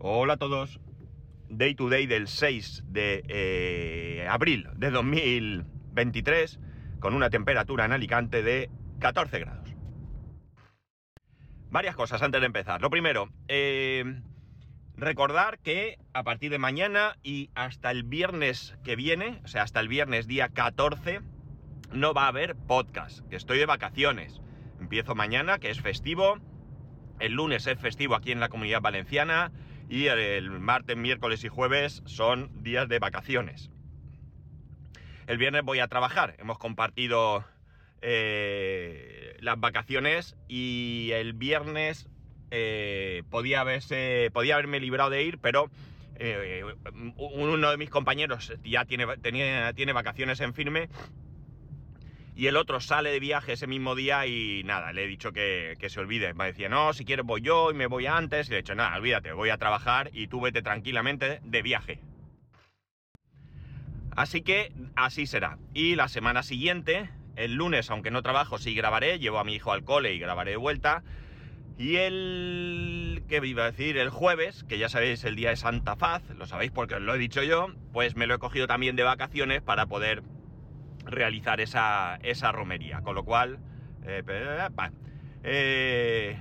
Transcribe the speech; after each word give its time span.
Hola 0.00 0.34
a 0.34 0.36
todos. 0.36 0.78
Day 1.48 1.74
to 1.74 1.88
day 1.88 2.06
del 2.06 2.28
6 2.28 2.84
de 2.86 3.24
eh, 3.26 4.28
abril 4.30 4.68
de 4.76 4.92
2023 4.92 6.60
con 7.00 7.14
una 7.14 7.30
temperatura 7.30 7.84
en 7.84 7.90
Alicante 7.90 8.44
de 8.44 8.70
14 9.00 9.40
grados. 9.40 9.74
Varias 11.70 11.96
cosas 11.96 12.22
antes 12.22 12.40
de 12.40 12.46
empezar. 12.46 12.80
Lo 12.80 12.90
primero, 12.90 13.28
eh, 13.48 14.22
recordar 14.94 15.58
que 15.58 15.98
a 16.12 16.22
partir 16.22 16.52
de 16.52 16.58
mañana 16.58 17.16
y 17.24 17.50
hasta 17.56 17.90
el 17.90 18.04
viernes 18.04 18.78
que 18.84 18.94
viene, 18.94 19.40
o 19.42 19.48
sea, 19.48 19.64
hasta 19.64 19.80
el 19.80 19.88
viernes 19.88 20.28
día 20.28 20.48
14, 20.50 21.22
no 21.92 22.14
va 22.14 22.26
a 22.26 22.28
haber 22.28 22.54
podcast, 22.54 23.24
estoy 23.32 23.58
de 23.58 23.66
vacaciones. 23.66 24.40
Empiezo 24.78 25.16
mañana, 25.16 25.58
que 25.58 25.70
es 25.70 25.80
festivo. 25.80 26.38
El 27.18 27.32
lunes 27.32 27.66
es 27.66 27.80
festivo 27.80 28.14
aquí 28.14 28.30
en 28.30 28.38
la 28.38 28.48
comunidad 28.48 28.80
valenciana 28.80 29.50
y 29.88 30.06
el 30.06 30.50
martes, 30.50 30.96
miércoles 30.96 31.42
y 31.44 31.48
jueves 31.48 32.02
son 32.04 32.50
días 32.62 32.88
de 32.88 32.98
vacaciones. 32.98 33.70
El 35.26 35.38
viernes 35.38 35.62
voy 35.62 35.80
a 35.80 35.88
trabajar, 35.88 36.36
hemos 36.38 36.58
compartido 36.58 37.44
eh, 38.00 39.36
las 39.40 39.58
vacaciones 39.58 40.36
y 40.46 41.10
el 41.12 41.32
viernes 41.32 42.08
eh, 42.50 43.22
podía, 43.30 43.60
haberse, 43.60 44.30
podía 44.32 44.54
haberme 44.54 44.80
librado 44.80 45.10
de 45.10 45.22
ir, 45.22 45.38
pero 45.38 45.70
eh, 46.16 46.64
uno 47.16 47.70
de 47.70 47.76
mis 47.76 47.90
compañeros 47.90 48.52
ya 48.64 48.84
tiene, 48.84 49.06
tiene 49.22 49.92
vacaciones 49.92 50.40
en 50.40 50.54
firme 50.54 50.88
y 52.38 52.46
el 52.46 52.56
otro 52.56 52.78
sale 52.78 53.10
de 53.10 53.18
viaje 53.18 53.54
ese 53.54 53.66
mismo 53.66 53.96
día 53.96 54.24
y 54.28 54.62
nada, 54.62 54.92
le 54.92 55.02
he 55.02 55.06
dicho 55.08 55.32
que, 55.32 55.76
se 55.88 55.98
olvide. 55.98 56.34
Me 56.34 56.44
decía, 56.44 56.68
no, 56.68 56.92
si 56.92 57.04
quieres 57.04 57.26
voy 57.26 57.40
yo 57.40 57.72
y 57.72 57.74
me 57.74 57.88
voy 57.88 58.06
antes. 58.06 58.46
Y 58.46 58.50
le 58.50 58.58
he 58.58 58.62
dicho, 58.62 58.76
nada, 58.76 58.96
olvídate, 58.96 59.32
voy 59.32 59.50
a 59.50 59.58
trabajar 59.58 60.10
y 60.12 60.28
tú 60.28 60.40
vete 60.40 60.62
tranquilamente 60.62 61.40
de 61.42 61.62
viaje. 61.62 61.98
Así 64.14 64.42
que 64.42 64.72
así 64.94 65.26
será. 65.26 65.58
Y 65.74 65.96
la 65.96 66.06
semana 66.06 66.44
siguiente, 66.44 67.10
el 67.34 67.54
lunes, 67.54 67.90
aunque 67.90 68.12
no 68.12 68.22
trabajo, 68.22 68.58
sí 68.58 68.72
grabaré, 68.72 69.18
llevo 69.18 69.40
a 69.40 69.44
mi 69.44 69.56
hijo 69.56 69.72
al 69.72 69.82
cole 69.82 70.14
y 70.14 70.20
grabaré 70.20 70.52
de 70.52 70.58
vuelta. 70.58 71.02
Y 71.76 71.96
el... 71.96 73.24
¿qué 73.28 73.40
iba 73.44 73.64
a 73.64 73.72
decir? 73.72 73.98
El 73.98 74.10
jueves, 74.10 74.62
que 74.68 74.78
ya 74.78 74.88
sabéis, 74.88 75.24
el 75.24 75.34
día 75.34 75.50
de 75.50 75.56
Santa 75.56 75.96
Faz, 75.96 76.22
lo 76.36 76.46
sabéis 76.46 76.70
porque 76.70 76.94
os 76.94 77.02
lo 77.02 77.16
he 77.16 77.18
dicho 77.18 77.42
yo, 77.42 77.74
pues 77.92 78.14
me 78.14 78.28
lo 78.28 78.36
he 78.36 78.38
cogido 78.38 78.68
también 78.68 78.94
de 78.94 79.02
vacaciones 79.02 79.60
para 79.60 79.86
poder 79.86 80.22
realizar 81.08 81.60
esa, 81.60 82.16
esa 82.22 82.52
romería. 82.52 83.00
Con 83.00 83.14
lo 83.14 83.24
cual, 83.24 83.58
eh, 84.04 84.22
eh, 85.44 86.38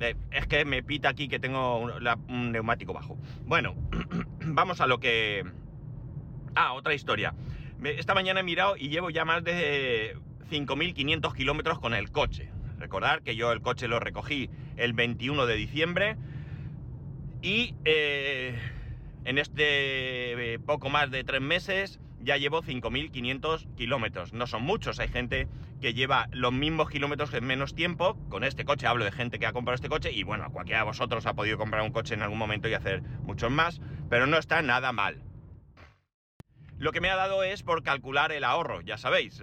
eh, 0.00 0.16
es 0.30 0.46
que 0.46 0.64
me 0.64 0.82
pita 0.82 1.10
aquí 1.10 1.28
que 1.28 1.38
tengo 1.38 1.78
un, 1.78 2.52
neumático 2.52 2.92
bajo. 2.92 3.18
Bueno, 3.44 3.74
vamos 4.40 4.80
a 4.80 4.86
lo 4.86 4.98
que... 4.98 5.44
Ah, 6.54 6.72
otra 6.72 6.94
historia. 6.94 7.34
Esta 7.84 8.14
mañana 8.14 8.40
he 8.40 8.42
mirado 8.42 8.76
y 8.76 8.88
llevo 8.88 9.10
ya 9.10 9.24
más 9.24 9.44
de 9.44 10.16
5.500 10.50 11.34
kilómetros 11.34 11.78
con 11.78 11.94
el 11.94 12.10
coche. 12.10 12.50
Recordar 12.78 13.22
que 13.22 13.36
yo 13.36 13.52
el 13.52 13.60
coche 13.60 13.88
lo 13.88 14.00
recogí 14.00 14.50
el 14.76 14.92
21 14.92 15.46
de 15.46 15.54
diciembre 15.54 16.16
y 17.42 17.74
en 17.84 19.38
este 19.38 20.58
poco 20.66 20.90
más 20.90 21.10
de 21.10 21.24
tres 21.24 21.40
meses 21.40 22.00
ya 22.20 22.36
llevo 22.36 22.62
5.500 22.62 23.74
kilómetros. 23.74 24.32
No 24.32 24.46
son 24.46 24.62
muchos, 24.62 25.00
hay 25.00 25.08
gente 25.08 25.48
que 25.80 25.94
lleva 25.94 26.28
los 26.32 26.52
mismos 26.52 26.90
kilómetros 26.90 27.32
en 27.34 27.44
menos 27.44 27.74
tiempo. 27.74 28.16
Con 28.28 28.44
este 28.44 28.64
coche 28.64 28.86
hablo 28.86 29.04
de 29.04 29.12
gente 29.12 29.38
que 29.38 29.46
ha 29.46 29.52
comprado 29.52 29.74
este 29.74 29.88
coche 29.88 30.12
y 30.12 30.22
bueno, 30.22 30.50
cualquiera 30.52 30.80
de 30.80 30.86
vosotros 30.86 31.26
ha 31.26 31.34
podido 31.34 31.58
comprar 31.58 31.82
un 31.82 31.92
coche 31.92 32.14
en 32.14 32.22
algún 32.22 32.38
momento 32.38 32.68
y 32.68 32.74
hacer 32.74 33.02
muchos 33.02 33.50
más, 33.50 33.80
pero 34.08 34.26
no 34.26 34.36
está 34.36 34.62
nada 34.62 34.92
mal. 34.92 35.22
Lo 36.78 36.92
que 36.92 37.00
me 37.00 37.10
ha 37.10 37.16
dado 37.16 37.42
es 37.42 37.62
por 37.62 37.82
calcular 37.82 38.32
el 38.32 38.44
ahorro, 38.44 38.80
ya 38.80 38.96
sabéis. 38.96 39.42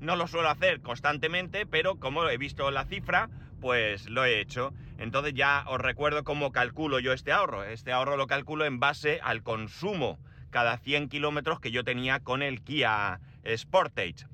No 0.00 0.14
lo 0.14 0.26
suelo 0.26 0.50
hacer 0.50 0.80
constantemente, 0.80 1.66
pero 1.66 1.96
como 1.96 2.28
he 2.28 2.36
visto 2.36 2.70
la 2.70 2.84
cifra, 2.84 3.30
pues 3.60 4.08
lo 4.08 4.24
he 4.24 4.40
hecho. 4.40 4.72
Entonces 4.98 5.34
ya 5.34 5.64
os 5.66 5.80
recuerdo 5.80 6.22
cómo 6.22 6.52
calculo 6.52 7.00
yo 7.00 7.12
este 7.12 7.32
ahorro. 7.32 7.64
Este 7.64 7.92
ahorro 7.92 8.16
lo 8.16 8.26
calculo 8.26 8.64
en 8.64 8.78
base 8.78 9.20
al 9.22 9.42
consumo 9.42 10.18
cada 10.50 10.78
100 10.78 11.08
kilómetros 11.08 11.60
que 11.60 11.70
yo 11.70 11.84
tenía 11.84 12.20
con 12.20 12.42
el 12.42 12.62
Kia 12.62 13.20
Sportage. 13.56 14.26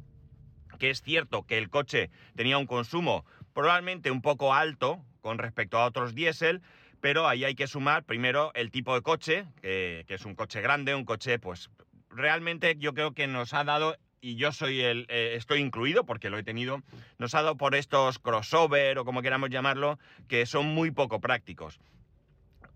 Que 0.78 0.90
es 0.90 1.02
cierto 1.02 1.44
que 1.44 1.58
el 1.58 1.70
coche 1.70 2.10
tenía 2.34 2.58
un 2.58 2.66
consumo 2.66 3.24
probablemente 3.52 4.10
un 4.10 4.22
poco 4.22 4.54
alto 4.54 5.04
con 5.20 5.38
respecto 5.38 5.78
a 5.78 5.86
otros 5.86 6.14
diésel, 6.14 6.62
pero 7.00 7.28
ahí 7.28 7.44
hay 7.44 7.54
que 7.54 7.66
sumar 7.66 8.04
primero 8.04 8.52
el 8.54 8.70
tipo 8.70 8.94
de 8.94 9.02
coche, 9.02 9.46
que, 9.60 10.04
es 10.08 10.24
un 10.24 10.34
coche 10.34 10.60
grande, 10.60 10.94
un 10.94 11.04
coche 11.04 11.38
pues 11.38 11.70
realmente 12.10 12.76
yo 12.78 12.94
creo 12.94 13.12
que 13.12 13.26
nos 13.26 13.54
ha 13.54 13.64
dado 13.64 13.96
y 14.20 14.36
yo 14.36 14.52
soy 14.52 14.80
el 14.80 15.06
eh, 15.08 15.34
estoy 15.36 15.60
incluido 15.60 16.04
porque 16.04 16.30
lo 16.30 16.38
he 16.38 16.44
tenido, 16.44 16.82
nos 17.18 17.34
ha 17.34 17.42
dado 17.42 17.56
por 17.56 17.74
estos 17.74 18.18
crossover 18.20 18.98
o 18.98 19.04
como 19.04 19.22
queramos 19.22 19.50
llamarlo, 19.50 19.98
que 20.28 20.46
son 20.46 20.66
muy 20.66 20.90
poco 20.92 21.20
prácticos. 21.20 21.80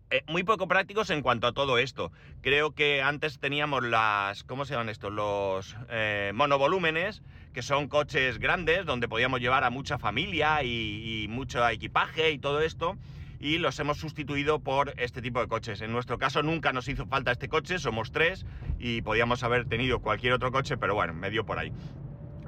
Eh, 0.09 0.23
muy 0.29 0.45
poco 0.45 0.69
prácticos 0.69 1.11
en 1.11 1.21
cuanto 1.21 1.49
a 1.49 1.53
todo 1.53 1.79
esto. 1.79 2.13
Creo 2.41 2.73
que 2.73 3.03
antes 3.03 3.41
teníamos 3.41 3.83
las, 3.83 4.45
¿cómo 4.45 4.65
se 4.65 4.75
llaman 4.75 4.89
estos? 4.89 5.13
Los 5.13 5.77
eh, 5.91 6.31
monovolúmenes, 6.33 7.23
que 7.53 7.63
son 7.63 7.89
coches 7.89 8.39
grandes 8.39 8.87
donde 8.87 9.09
podíamos 9.09 9.41
llevar 9.41 9.65
a 9.65 9.71
mucha 9.71 9.99
familia 9.99 10.63
y, 10.63 11.27
mucho 11.29 11.69
equipaje 11.69 12.31
y 12.31 12.39
todo 12.39 12.61
esto. 12.61 12.97
Y 13.41 13.59
los 13.59 13.81
hemos 13.81 13.99
sustituido 13.99 14.61
por 14.61 14.95
este 14.97 15.21
tipo 15.21 15.41
de 15.41 15.49
coches. 15.49 15.81
En 15.81 15.93
nuestro 15.93 16.19
caso 16.19 16.41
nunca 16.43 16.73
nos 16.73 16.87
hizo 16.87 17.07
falta 17.07 17.33
este 17.33 17.49
coche, 17.49 17.81
somos 17.81 18.13
tres 18.13 18.47
y 18.79 19.03
podíamos 19.03 19.43
haber 19.43 19.67
tenido 19.67 19.99
cualquier 19.99 20.35
otro 20.35 20.53
coche, 20.53 20.77
pero 20.77 20.95
bueno, 20.95 21.15
me 21.15 21.31
dio 21.31 21.45
por 21.45 21.59
ahí. 21.59 21.73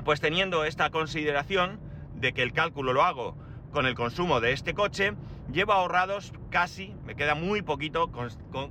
Pues 0.04 0.20
teniendo 0.20 0.64
esta 0.64 0.90
consideración 0.90 1.80
de 2.14 2.32
que 2.32 2.42
el 2.42 2.52
cálculo 2.52 2.92
lo 2.92 3.02
hago 3.02 3.36
con 3.78 3.86
el 3.86 3.94
consumo 3.94 4.40
de 4.40 4.50
este 4.50 4.74
coche, 4.74 5.12
llevo 5.52 5.72
ahorrados 5.72 6.32
casi, 6.50 6.96
me 7.06 7.14
queda 7.14 7.36
muy 7.36 7.62
poquito, 7.62 8.10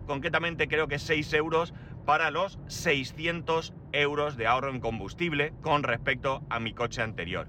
concretamente 0.06 0.68
creo 0.68 0.90
que 0.90 1.00
6 1.00 1.32
euros 1.32 1.74
para 2.06 2.30
los 2.30 2.60
600 2.68 3.74
euros 3.94 4.36
de 4.36 4.48
ahorro 4.48 4.70
en 4.70 4.82
combustible 4.82 5.54
con 5.62 5.84
respecto 5.84 6.44
a 6.50 6.60
mi 6.60 6.74
coche 6.74 7.02
anterior. 7.02 7.48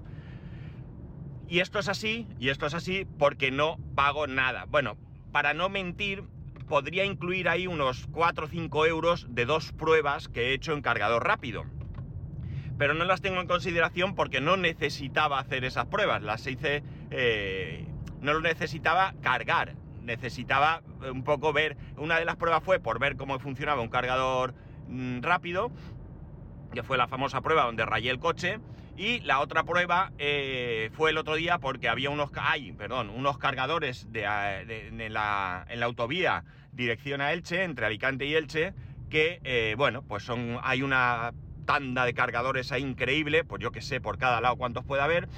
Y 1.49 1.59
esto 1.59 1.79
es 1.79 1.89
así, 1.89 2.29
y 2.39 2.47
esto 2.47 2.65
es 2.65 2.73
así 2.73 3.05
porque 3.17 3.51
no 3.51 3.77
pago 3.93 4.25
nada. 4.25 4.63
Bueno, 4.69 4.95
para 5.33 5.53
no 5.53 5.67
mentir, 5.67 6.23
podría 6.69 7.03
incluir 7.03 7.49
ahí 7.49 7.67
unos 7.67 8.07
4 8.13 8.45
o 8.45 8.47
5 8.47 8.85
euros 8.85 9.27
de 9.31 9.43
dos 9.43 9.73
pruebas 9.73 10.29
que 10.29 10.43
he 10.43 10.53
hecho 10.53 10.71
en 10.71 10.81
cargador 10.81 11.25
rápido 11.27 11.65
pero 12.79 12.93
no 12.93 13.03
las 13.03 13.21
tengo 13.21 13.41
en 13.41 13.47
consideración 13.47 14.15
porque 14.15 14.39
no 14.39 14.55
necesitaba 14.55 15.37
hacer 15.37 15.65
esas 15.65 15.87
pruebas, 15.87 16.23
las 16.23 16.47
hice, 16.47 16.81
eh, 17.11 17.85
no 18.21 18.33
lo 18.33 18.41
necesitaba 18.41 19.13
cargar, 19.21 19.75
necesitaba 20.03 20.81
un 21.11 21.23
poco 21.23 21.53
ver, 21.53 21.77
una 21.97 22.19
de 22.19 22.25
las 22.25 22.35
pruebas 22.35 22.63
fue 22.63 22.79
por 22.79 22.99
ver 22.99 23.15
cómo 23.15 23.39
funcionaba 23.39 23.81
un 23.81 23.89
cargador 23.89 24.53
mm, 24.87 25.21
rápido, 25.21 25.71
que 26.73 26.83
fue 26.83 26.97
la 26.97 27.07
famosa 27.07 27.41
prueba 27.41 27.63
donde 27.63 27.85
rayé 27.85 28.11
el 28.11 28.19
coche, 28.19 28.59
y 28.99 29.21
la 29.21 29.39
otra 29.39 29.63
prueba 29.63 30.11
eh, 30.17 30.89
fue 30.91 31.11
el 31.11 31.17
otro 31.17 31.35
día 31.35 31.59
porque 31.59 31.87
había 31.87 32.09
unos, 32.09 32.31
perdón, 32.77 33.09
unos 33.09 33.37
cargadores 33.37 34.11
de, 34.11 34.25
en, 34.25 35.13
la, 35.13 35.65
autovía 35.81 36.43
dirección 36.73 37.21
a 37.21 37.31
Elche, 37.31 37.63
entre 37.63 37.85
Alicante 37.85 38.25
y 38.25 38.35
Elche, 38.35 38.73
que, 39.09 39.39
eh, 39.45 39.75
bueno, 39.77 40.01
pues 40.01 40.23
son, 40.23 40.59
hay 40.63 40.81
una 40.81 41.31
tanda 41.65 42.03
de 42.03 42.13
cargadores 42.13 42.73
ahí 42.73 42.81
increíble, 42.81 43.45
pues 43.45 43.61
yo 43.61 43.71
que 43.71 43.81
sé 43.81 44.01
por 44.01 44.17
cada 44.17 44.41
lado 44.41 44.57
cuántos 44.57 44.83
puede 44.83 45.01
haber. 45.01 45.29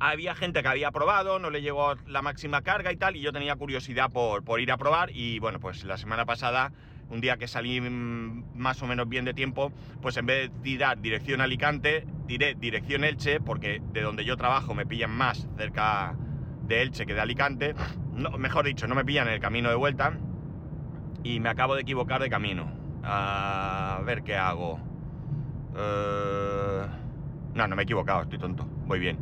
Había 0.00 0.34
gente 0.36 0.62
que 0.62 0.68
había 0.68 0.92
probado, 0.92 1.40
no 1.40 1.50
le 1.50 1.60
llegó 1.60 1.94
la 2.06 2.22
máxima 2.22 2.62
carga 2.62 2.92
y 2.92 2.96
tal, 2.96 3.16
y 3.16 3.20
yo 3.20 3.32
tenía 3.32 3.56
curiosidad 3.56 4.10
por, 4.10 4.44
por 4.44 4.60
ir 4.60 4.70
a 4.70 4.76
probar. 4.76 5.10
Y 5.12 5.40
bueno, 5.40 5.58
pues 5.58 5.82
la 5.82 5.96
semana 5.96 6.24
pasada, 6.24 6.72
un 7.10 7.20
día 7.20 7.36
que 7.36 7.48
salí 7.48 7.80
mm, 7.80 8.56
más 8.56 8.80
o 8.82 8.86
menos 8.86 9.08
bien 9.08 9.24
de 9.24 9.34
tiempo, 9.34 9.72
pues 10.00 10.16
en 10.16 10.26
vez 10.26 10.52
de 10.52 10.60
tirar 10.60 11.00
dirección 11.00 11.40
Alicante, 11.40 12.06
tiré 12.28 12.54
dirección 12.54 13.02
Elche, 13.02 13.40
porque 13.40 13.82
de 13.92 14.02
donde 14.02 14.24
yo 14.24 14.36
trabajo 14.36 14.72
me 14.72 14.86
pillan 14.86 15.10
más 15.10 15.48
cerca 15.56 16.14
de 16.62 16.82
Elche 16.82 17.04
que 17.04 17.14
de 17.14 17.20
Alicante. 17.20 17.74
No, 18.12 18.30
mejor 18.38 18.66
dicho, 18.66 18.86
no 18.86 18.94
me 18.94 19.04
pillan 19.04 19.26
en 19.26 19.34
el 19.34 19.40
camino 19.40 19.68
de 19.68 19.76
vuelta. 19.76 20.16
Y 21.24 21.40
me 21.40 21.48
acabo 21.48 21.74
de 21.74 21.82
equivocar 21.82 22.22
de 22.22 22.30
camino. 22.30 22.70
A 23.02 24.00
ver 24.04 24.22
qué 24.22 24.36
hago. 24.36 24.78
Eh, 25.76 26.86
no, 27.54 27.66
no 27.66 27.74
me 27.74 27.82
he 27.82 27.84
equivocado, 27.84 28.22
estoy 28.22 28.38
tonto. 28.38 28.64
Voy 28.86 29.00
bien, 29.00 29.18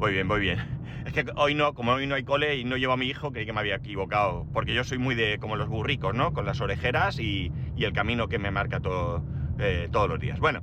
voy 0.00 0.12
bien, 0.14 0.28
voy 0.28 0.40
bien. 0.40 0.58
Es 1.04 1.12
que 1.12 1.24
hoy 1.36 1.54
no, 1.54 1.74
como 1.74 1.92
hoy 1.92 2.06
no 2.06 2.14
hay 2.14 2.24
cole 2.24 2.56
y 2.56 2.64
no 2.64 2.76
llevo 2.76 2.94
a 2.94 2.96
mi 2.96 3.06
hijo, 3.06 3.30
creí 3.32 3.46
que 3.46 3.52
me 3.52 3.60
había 3.60 3.76
equivocado. 3.76 4.46
Porque 4.52 4.74
yo 4.74 4.82
soy 4.82 4.98
muy 4.98 5.14
de 5.14 5.38
como 5.38 5.56
los 5.56 5.68
burricos, 5.68 6.14
¿no? 6.14 6.32
Con 6.32 6.46
las 6.46 6.60
orejeras 6.60 7.18
y, 7.18 7.52
el 7.76 7.92
camino 7.92 8.28
que 8.28 8.38
me 8.38 8.50
marca 8.50 8.80
todo, 8.80 9.22
eh, 9.58 9.88
todos 9.90 10.08
los 10.08 10.18
días. 10.18 10.38
Bueno, 10.40 10.60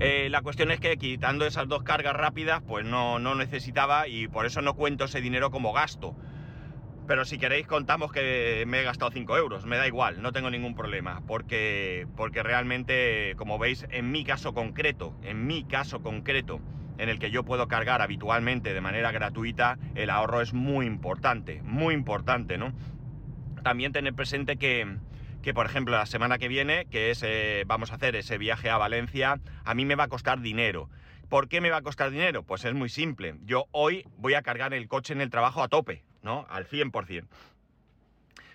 eh, 0.00 0.28
la 0.30 0.42
cuestión 0.42 0.70
es 0.70 0.80
que 0.80 0.96
quitando 0.96 1.46
esas 1.46 1.68
dos 1.68 1.82
cargas 1.84 2.14
rápidas, 2.14 2.60
pues 2.66 2.84
no, 2.84 3.18
no 3.18 3.34
necesitaba 3.34 4.08
y 4.08 4.28
por 4.28 4.46
eso 4.46 4.62
no 4.62 4.74
cuento 4.74 5.04
ese 5.04 5.20
dinero 5.20 5.50
como 5.50 5.72
gasto. 5.72 6.14
Pero 7.06 7.24
si 7.24 7.38
queréis 7.38 7.68
contamos 7.68 8.10
que 8.10 8.64
me 8.66 8.80
he 8.80 8.84
gastado 8.84 9.12
5 9.12 9.36
euros, 9.36 9.64
me 9.64 9.76
da 9.76 9.86
igual, 9.86 10.22
no 10.22 10.32
tengo 10.32 10.50
ningún 10.50 10.74
problema, 10.74 11.22
porque, 11.26 12.06
porque 12.16 12.42
realmente, 12.42 13.34
como 13.36 13.58
veis, 13.58 13.86
en 13.90 14.10
mi 14.10 14.24
caso 14.24 14.54
concreto, 14.54 15.14
en 15.22 15.46
mi 15.46 15.64
caso 15.64 16.02
concreto, 16.02 16.60
en 16.98 17.08
el 17.08 17.18
que 17.18 17.30
yo 17.30 17.44
puedo 17.44 17.68
cargar 17.68 18.02
habitualmente 18.02 18.74
de 18.74 18.80
manera 18.80 19.12
gratuita, 19.12 19.78
el 19.94 20.10
ahorro 20.10 20.40
es 20.40 20.52
muy 20.52 20.86
importante, 20.86 21.60
muy 21.62 21.94
importante, 21.94 22.58
¿no? 22.58 22.72
También 23.62 23.92
tener 23.92 24.14
presente 24.14 24.56
que, 24.56 24.96
que 25.42 25.54
por 25.54 25.66
ejemplo, 25.66 25.96
la 25.96 26.06
semana 26.06 26.38
que 26.38 26.48
viene, 26.48 26.86
que 26.86 27.12
eh, 27.22 27.64
vamos 27.66 27.90
a 27.92 27.96
hacer 27.96 28.16
ese 28.16 28.38
viaje 28.38 28.70
a 28.70 28.78
Valencia, 28.78 29.40
a 29.64 29.74
mí 29.74 29.84
me 29.84 29.94
va 29.94 30.04
a 30.04 30.08
costar 30.08 30.40
dinero. 30.40 30.88
¿Por 31.28 31.48
qué 31.48 31.60
me 31.60 31.70
va 31.70 31.78
a 31.78 31.82
costar 31.82 32.10
dinero? 32.10 32.44
Pues 32.44 32.64
es 32.64 32.74
muy 32.74 32.88
simple. 32.88 33.34
Yo 33.44 33.66
hoy 33.72 34.04
voy 34.16 34.34
a 34.34 34.42
cargar 34.42 34.72
el 34.74 34.86
coche 34.86 35.12
en 35.12 35.20
el 35.20 35.30
trabajo 35.30 35.62
a 35.62 35.68
tope, 35.68 36.04
¿no? 36.22 36.46
Al 36.48 36.66
100%. 36.68 37.26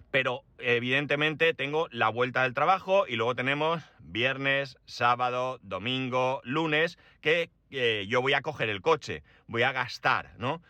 Pero 0.09 0.43
evidentemente 0.57 1.53
tengo 1.53 1.87
la 1.91 2.09
vuelta 2.09 2.43
del 2.43 2.53
trabajo 2.53 3.07
y 3.07 3.15
luego 3.15 3.35
tenemos 3.35 3.81
viernes, 3.99 4.77
sábado, 4.85 5.59
domingo, 5.63 6.41
lunes, 6.43 6.97
que 7.21 7.49
eh, 7.71 8.05
yo 8.07 8.21
voy 8.21 8.33
a 8.33 8.41
coger 8.41 8.69
el 8.69 8.81
coche, 8.81 9.23
voy 9.47 9.63
a 9.63 9.71
gastar, 9.71 10.33
¿no? 10.37 10.61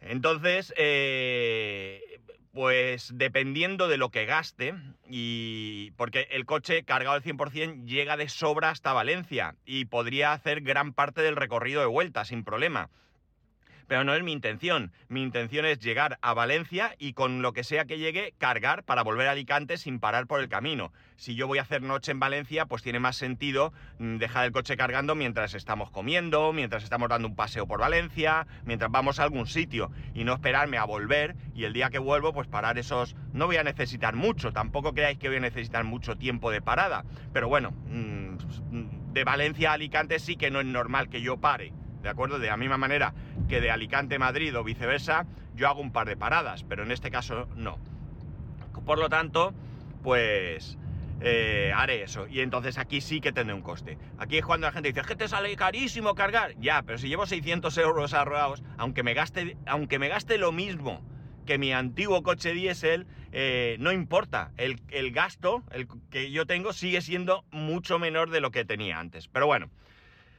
Entonces, 0.00 0.72
eh, 0.76 2.20
pues 2.52 3.10
dependiendo 3.14 3.88
de 3.88 3.96
lo 3.96 4.10
que 4.10 4.26
gaste, 4.26 4.74
y 5.08 5.92
porque 5.92 6.26
el 6.30 6.46
coche 6.46 6.84
cargado 6.84 7.14
al 7.14 7.22
100% 7.22 7.84
llega 7.86 8.16
de 8.16 8.28
sobra 8.28 8.70
hasta 8.70 8.92
Valencia 8.92 9.54
y 9.64 9.84
podría 9.84 10.32
hacer 10.32 10.62
gran 10.62 10.92
parte 10.92 11.22
del 11.22 11.36
recorrido 11.36 11.80
de 11.80 11.86
vuelta 11.86 12.24
sin 12.24 12.44
problema 12.44 12.90
pero 13.90 14.04
no 14.04 14.14
es 14.14 14.22
mi 14.22 14.30
intención. 14.30 14.92
Mi 15.08 15.20
intención 15.20 15.66
es 15.66 15.80
llegar 15.80 16.20
a 16.22 16.32
Valencia 16.32 16.94
y 17.00 17.12
con 17.12 17.42
lo 17.42 17.52
que 17.52 17.64
sea 17.64 17.86
que 17.86 17.98
llegue, 17.98 18.34
cargar 18.38 18.84
para 18.84 19.02
volver 19.02 19.26
a 19.26 19.32
Alicante 19.32 19.78
sin 19.78 19.98
parar 19.98 20.28
por 20.28 20.38
el 20.38 20.48
camino. 20.48 20.92
Si 21.16 21.34
yo 21.34 21.48
voy 21.48 21.58
a 21.58 21.62
hacer 21.62 21.82
noche 21.82 22.12
en 22.12 22.20
Valencia, 22.20 22.66
pues 22.66 22.84
tiene 22.84 23.00
más 23.00 23.16
sentido 23.16 23.72
mm, 23.98 24.18
dejar 24.18 24.44
el 24.44 24.52
coche 24.52 24.76
cargando 24.76 25.16
mientras 25.16 25.54
estamos 25.54 25.90
comiendo, 25.90 26.52
mientras 26.52 26.84
estamos 26.84 27.08
dando 27.08 27.26
un 27.26 27.34
paseo 27.34 27.66
por 27.66 27.80
Valencia, 27.80 28.46
mientras 28.64 28.92
vamos 28.92 29.18
a 29.18 29.24
algún 29.24 29.48
sitio 29.48 29.90
y 30.14 30.22
no 30.22 30.34
esperarme 30.34 30.78
a 30.78 30.84
volver 30.84 31.34
y 31.52 31.64
el 31.64 31.72
día 31.72 31.90
que 31.90 31.98
vuelvo, 31.98 32.32
pues 32.32 32.46
parar 32.46 32.78
esos... 32.78 33.16
No 33.32 33.46
voy 33.46 33.56
a 33.56 33.64
necesitar 33.64 34.14
mucho, 34.14 34.52
tampoco 34.52 34.94
creáis 34.94 35.18
que 35.18 35.26
voy 35.26 35.38
a 35.38 35.40
necesitar 35.40 35.82
mucho 35.82 36.14
tiempo 36.14 36.52
de 36.52 36.62
parada, 36.62 37.04
pero 37.32 37.48
bueno, 37.48 37.72
mm, 37.72 39.12
de 39.12 39.24
Valencia 39.24 39.72
a 39.72 39.74
Alicante 39.74 40.20
sí 40.20 40.36
que 40.36 40.52
no 40.52 40.60
es 40.60 40.66
normal 40.66 41.08
que 41.08 41.22
yo 41.22 41.38
pare. 41.38 41.72
¿De 42.02 42.08
acuerdo? 42.08 42.38
De 42.38 42.48
la 42.48 42.56
misma 42.56 42.78
manera 42.78 43.14
que 43.48 43.60
de 43.60 43.70
Alicante 43.70 44.16
a 44.16 44.18
Madrid 44.18 44.56
o 44.56 44.64
viceversa, 44.64 45.26
yo 45.54 45.68
hago 45.68 45.80
un 45.80 45.92
par 45.92 46.08
de 46.08 46.16
paradas, 46.16 46.64
pero 46.64 46.82
en 46.82 46.90
este 46.92 47.10
caso 47.10 47.48
no. 47.56 47.78
Por 48.84 48.98
lo 48.98 49.08
tanto, 49.08 49.52
pues 50.02 50.78
eh, 51.20 51.72
haré 51.74 52.02
eso. 52.02 52.26
Y 52.26 52.40
entonces 52.40 52.78
aquí 52.78 53.00
sí 53.00 53.20
que 53.20 53.32
tendré 53.32 53.54
un 53.54 53.62
coste. 53.62 53.98
Aquí 54.18 54.38
es 54.38 54.44
cuando 54.44 54.66
la 54.66 54.72
gente 54.72 54.92
dice, 54.92 55.06
que 55.06 55.16
te 55.16 55.28
sale 55.28 55.54
carísimo 55.56 56.14
cargar. 56.14 56.54
Ya, 56.58 56.82
pero 56.82 56.98
si 56.98 57.08
llevo 57.08 57.26
600 57.26 57.76
euros 57.78 58.14
ahorrados, 58.14 58.62
aunque 58.78 59.02
me 59.02 59.14
gaste, 59.14 59.56
aunque 59.66 59.98
me 59.98 60.08
gaste 60.08 60.38
lo 60.38 60.52
mismo 60.52 61.02
que 61.46 61.58
mi 61.58 61.72
antiguo 61.72 62.22
coche 62.22 62.52
diésel, 62.52 63.06
eh, 63.32 63.76
no 63.80 63.92
importa. 63.92 64.52
El, 64.56 64.80
el, 64.88 65.12
gasto 65.12 65.62
el 65.72 65.88
que 66.10 66.30
yo 66.30 66.46
tengo 66.46 66.72
sigue 66.72 67.00
siendo 67.00 67.44
mucho 67.50 67.98
menor 67.98 68.30
de 68.30 68.40
lo 68.40 68.50
que 68.50 68.64
tenía 68.64 68.98
antes. 68.98 69.28
Pero 69.28 69.46
bueno. 69.46 69.70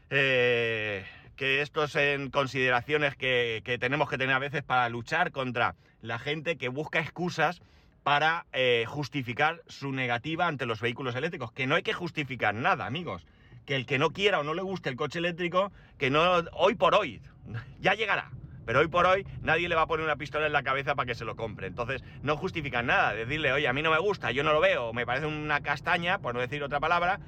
Eh, 0.10 1.06
que 1.42 1.64
esto 1.64 1.84
en 1.96 2.30
consideraciones 2.30 3.16
que, 3.16 3.64
tenemos 3.80 4.08
que 4.08 4.20
tener 4.20 4.36
a 4.36 4.38
veces 4.38 4.62
para 4.62 4.88
luchar 4.90 5.32
contra 5.32 5.74
la 6.04 6.20
gente 6.20 6.56
que 6.56 6.70
busca 6.70 7.00
excusas 7.00 7.64
para 8.04 8.46
eh, 8.54 8.86
justificar 8.88 9.64
su 9.66 9.92
negativa 9.92 10.46
ante 10.46 10.68
los 10.68 10.82
vehículos 10.82 11.16
eléctricos. 11.16 11.52
Que 11.52 11.66
no 11.66 11.74
hay 11.74 11.82
que 11.82 11.94
justificar 11.94 12.54
nada, 12.54 12.86
amigos. 12.86 13.26
Que 13.66 13.76
el 13.76 13.88
que 13.88 13.98
no 13.98 14.12
quiera 14.12 14.40
o 14.40 14.44
no 14.44 14.54
le 14.54 14.62
guste 14.62 14.90
el 14.90 14.96
coche 14.96 15.18
eléctrico, 15.18 15.72
que 15.98 16.12
no, 16.12 16.22
hoy 16.54 16.76
por 16.76 16.94
hoy, 16.94 17.24
ya 17.80 17.96
llegará. 17.96 18.30
Pero 18.68 18.82
hoy 18.82 18.88
por 18.88 19.08
hoy 19.08 19.26
nadie 19.42 19.68
le 19.68 19.74
va 19.74 19.82
a 19.82 19.88
poner 19.88 20.06
una 20.06 20.18
pistola 20.18 20.46
en 20.46 20.54
la 20.54 20.62
cabeza 20.62 20.94
para 20.94 21.08
que 21.08 21.16
se 21.16 21.26
lo 21.26 21.36
compre. 21.36 21.66
Entonces, 21.66 22.04
no 22.22 22.38
justifican 22.38 22.86
nada. 22.86 23.16
Decirle, 23.16 23.52
oye, 23.52 23.68
a 23.68 23.74
mí 23.74 23.82
no 23.82 23.90
me 23.90 23.98
gusta, 23.98 24.30
yo 24.30 24.44
no 24.44 24.54
lo 24.54 24.62
veo, 24.62 24.94
me 24.94 25.08
parece 25.08 25.26
una 25.26 25.62
castaña, 25.62 26.20
por 26.20 26.36
no 26.36 26.40
decir 26.40 26.62
otra 26.62 26.80
palabra, 26.80 27.20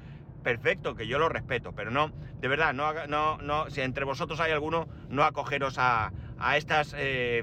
perfecto, 0.44 0.94
que 0.94 1.08
yo 1.08 1.18
lo 1.18 1.28
respeto, 1.28 1.72
pero 1.74 1.90
no, 1.90 2.12
de 2.40 2.46
verdad, 2.46 2.72
no, 2.72 2.92
no, 3.08 3.38
no 3.38 3.70
si 3.70 3.80
entre 3.80 4.04
vosotros 4.04 4.38
hay 4.38 4.52
alguno, 4.52 4.86
no 5.08 5.24
acogeros 5.24 5.76
a, 5.78 6.12
a 6.38 6.56
estas 6.56 6.94
eh, 6.96 7.42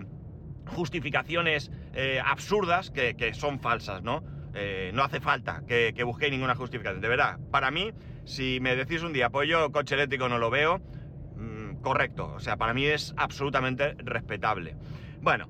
justificaciones 0.68 1.72
eh, 1.94 2.22
absurdas 2.24 2.92
que, 2.92 3.34
son 3.34 3.60
falsas, 3.60 4.04
¿no? 4.04 4.24
Eh, 4.54 4.92
no 4.94 5.04
hace 5.04 5.20
falta 5.20 5.64
que, 5.68 5.94
que, 5.96 6.04
busquéis 6.04 6.32
ninguna 6.32 6.56
justificación. 6.56 7.02
De 7.02 7.08
verdad, 7.08 7.40
para 7.52 7.72
mí, 7.72 7.92
si 8.26 8.60
me 8.62 8.76
decís 8.76 9.02
un 9.02 9.12
día, 9.12 9.30
pues 9.30 9.50
yo 9.50 9.72
coche 9.72 9.96
eléctrico 9.96 10.30
no 10.30 10.38
lo 10.38 10.50
veo, 10.50 10.80
mm, 11.36 11.82
correcto. 11.82 12.34
O 12.36 12.40
sea, 12.40 12.58
para 12.58 12.74
mí 12.74 12.86
es 12.86 13.14
absolutamente 13.18 13.96
respetable. 13.98 14.76
Bueno, 15.22 15.48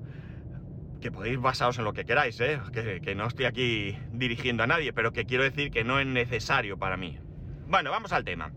que 1.00 1.10
podéis 1.10 1.38
basaros 1.38 1.78
en 1.78 1.84
lo 1.84 1.92
que 1.92 2.04
queráis, 2.04 2.38
que, 2.38 3.00
que 3.02 3.14
no 3.14 3.26
estoy 3.26 3.44
aquí 3.44 3.98
dirigiendo 4.12 4.62
a 4.62 4.66
nadie, 4.66 4.92
pero 4.92 5.12
que 5.12 5.26
quiero 5.26 5.44
decir 5.44 5.70
que 5.70 5.84
no 5.84 5.98
es 6.00 6.06
necesario 6.06 6.78
para 6.78 6.96
mí. 6.96 7.18
Bueno, 7.66 7.90
vamos 7.90 8.12
al 8.12 8.24
tema. 8.24 8.52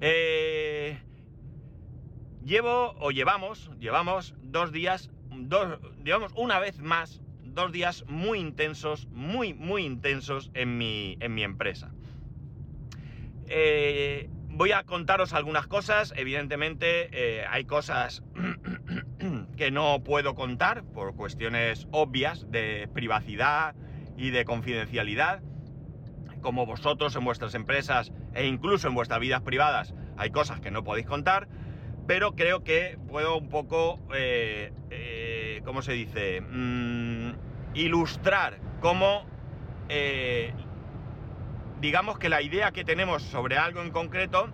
Eh, 0.00 0.98
llevo 2.44 2.94
o 2.98 3.10
llevamos, 3.10 3.70
llevamos 3.78 4.34
dos 4.42 4.72
días, 4.72 5.10
dos, 5.30 5.78
digamos 5.98 6.32
una 6.36 6.58
vez 6.58 6.78
más, 6.80 7.20
dos 7.42 7.72
días 7.72 8.04
muy 8.06 8.38
intensos, 8.38 9.06
muy, 9.08 9.54
muy 9.54 9.84
intensos 9.84 10.50
en 10.54 10.78
mi, 10.78 11.16
en 11.20 11.34
mi 11.34 11.42
empresa. 11.42 11.90
Eh, 13.48 14.28
voy 14.48 14.72
a 14.72 14.84
contaros 14.84 15.32
algunas 15.32 15.66
cosas, 15.66 16.12
evidentemente 16.16 17.08
eh, 17.12 17.46
hay 17.48 17.64
cosas 17.64 18.22
que 19.56 19.70
no 19.70 20.02
puedo 20.04 20.34
contar 20.34 20.84
por 20.84 21.14
cuestiones 21.16 21.88
obvias 21.90 22.50
de 22.50 22.88
privacidad 22.92 23.74
y 24.16 24.30
de 24.30 24.44
confidencialidad 24.44 25.42
como 26.46 26.64
vosotros 26.64 27.16
en 27.16 27.24
vuestras 27.24 27.56
empresas 27.56 28.12
e 28.32 28.46
incluso 28.46 28.86
en 28.86 28.94
vuestras 28.94 29.18
vidas 29.18 29.42
privadas 29.42 29.94
hay 30.16 30.30
cosas 30.30 30.60
que 30.60 30.70
no 30.70 30.84
podéis 30.84 31.04
contar, 31.04 31.48
pero 32.06 32.36
creo 32.36 32.62
que 32.62 32.96
puedo 33.08 33.36
un 33.36 33.48
poco, 33.48 33.98
eh, 34.14 34.72
eh, 34.90 35.60
¿cómo 35.64 35.82
se 35.82 35.94
dice? 35.94 36.40
Mm, 36.42 37.30
ilustrar 37.74 38.60
cómo, 38.80 39.26
eh, 39.88 40.52
digamos 41.80 42.16
que 42.20 42.28
la 42.28 42.42
idea 42.42 42.70
que 42.70 42.84
tenemos 42.84 43.24
sobre 43.24 43.58
algo 43.58 43.82
en 43.82 43.90
concreto, 43.90 44.48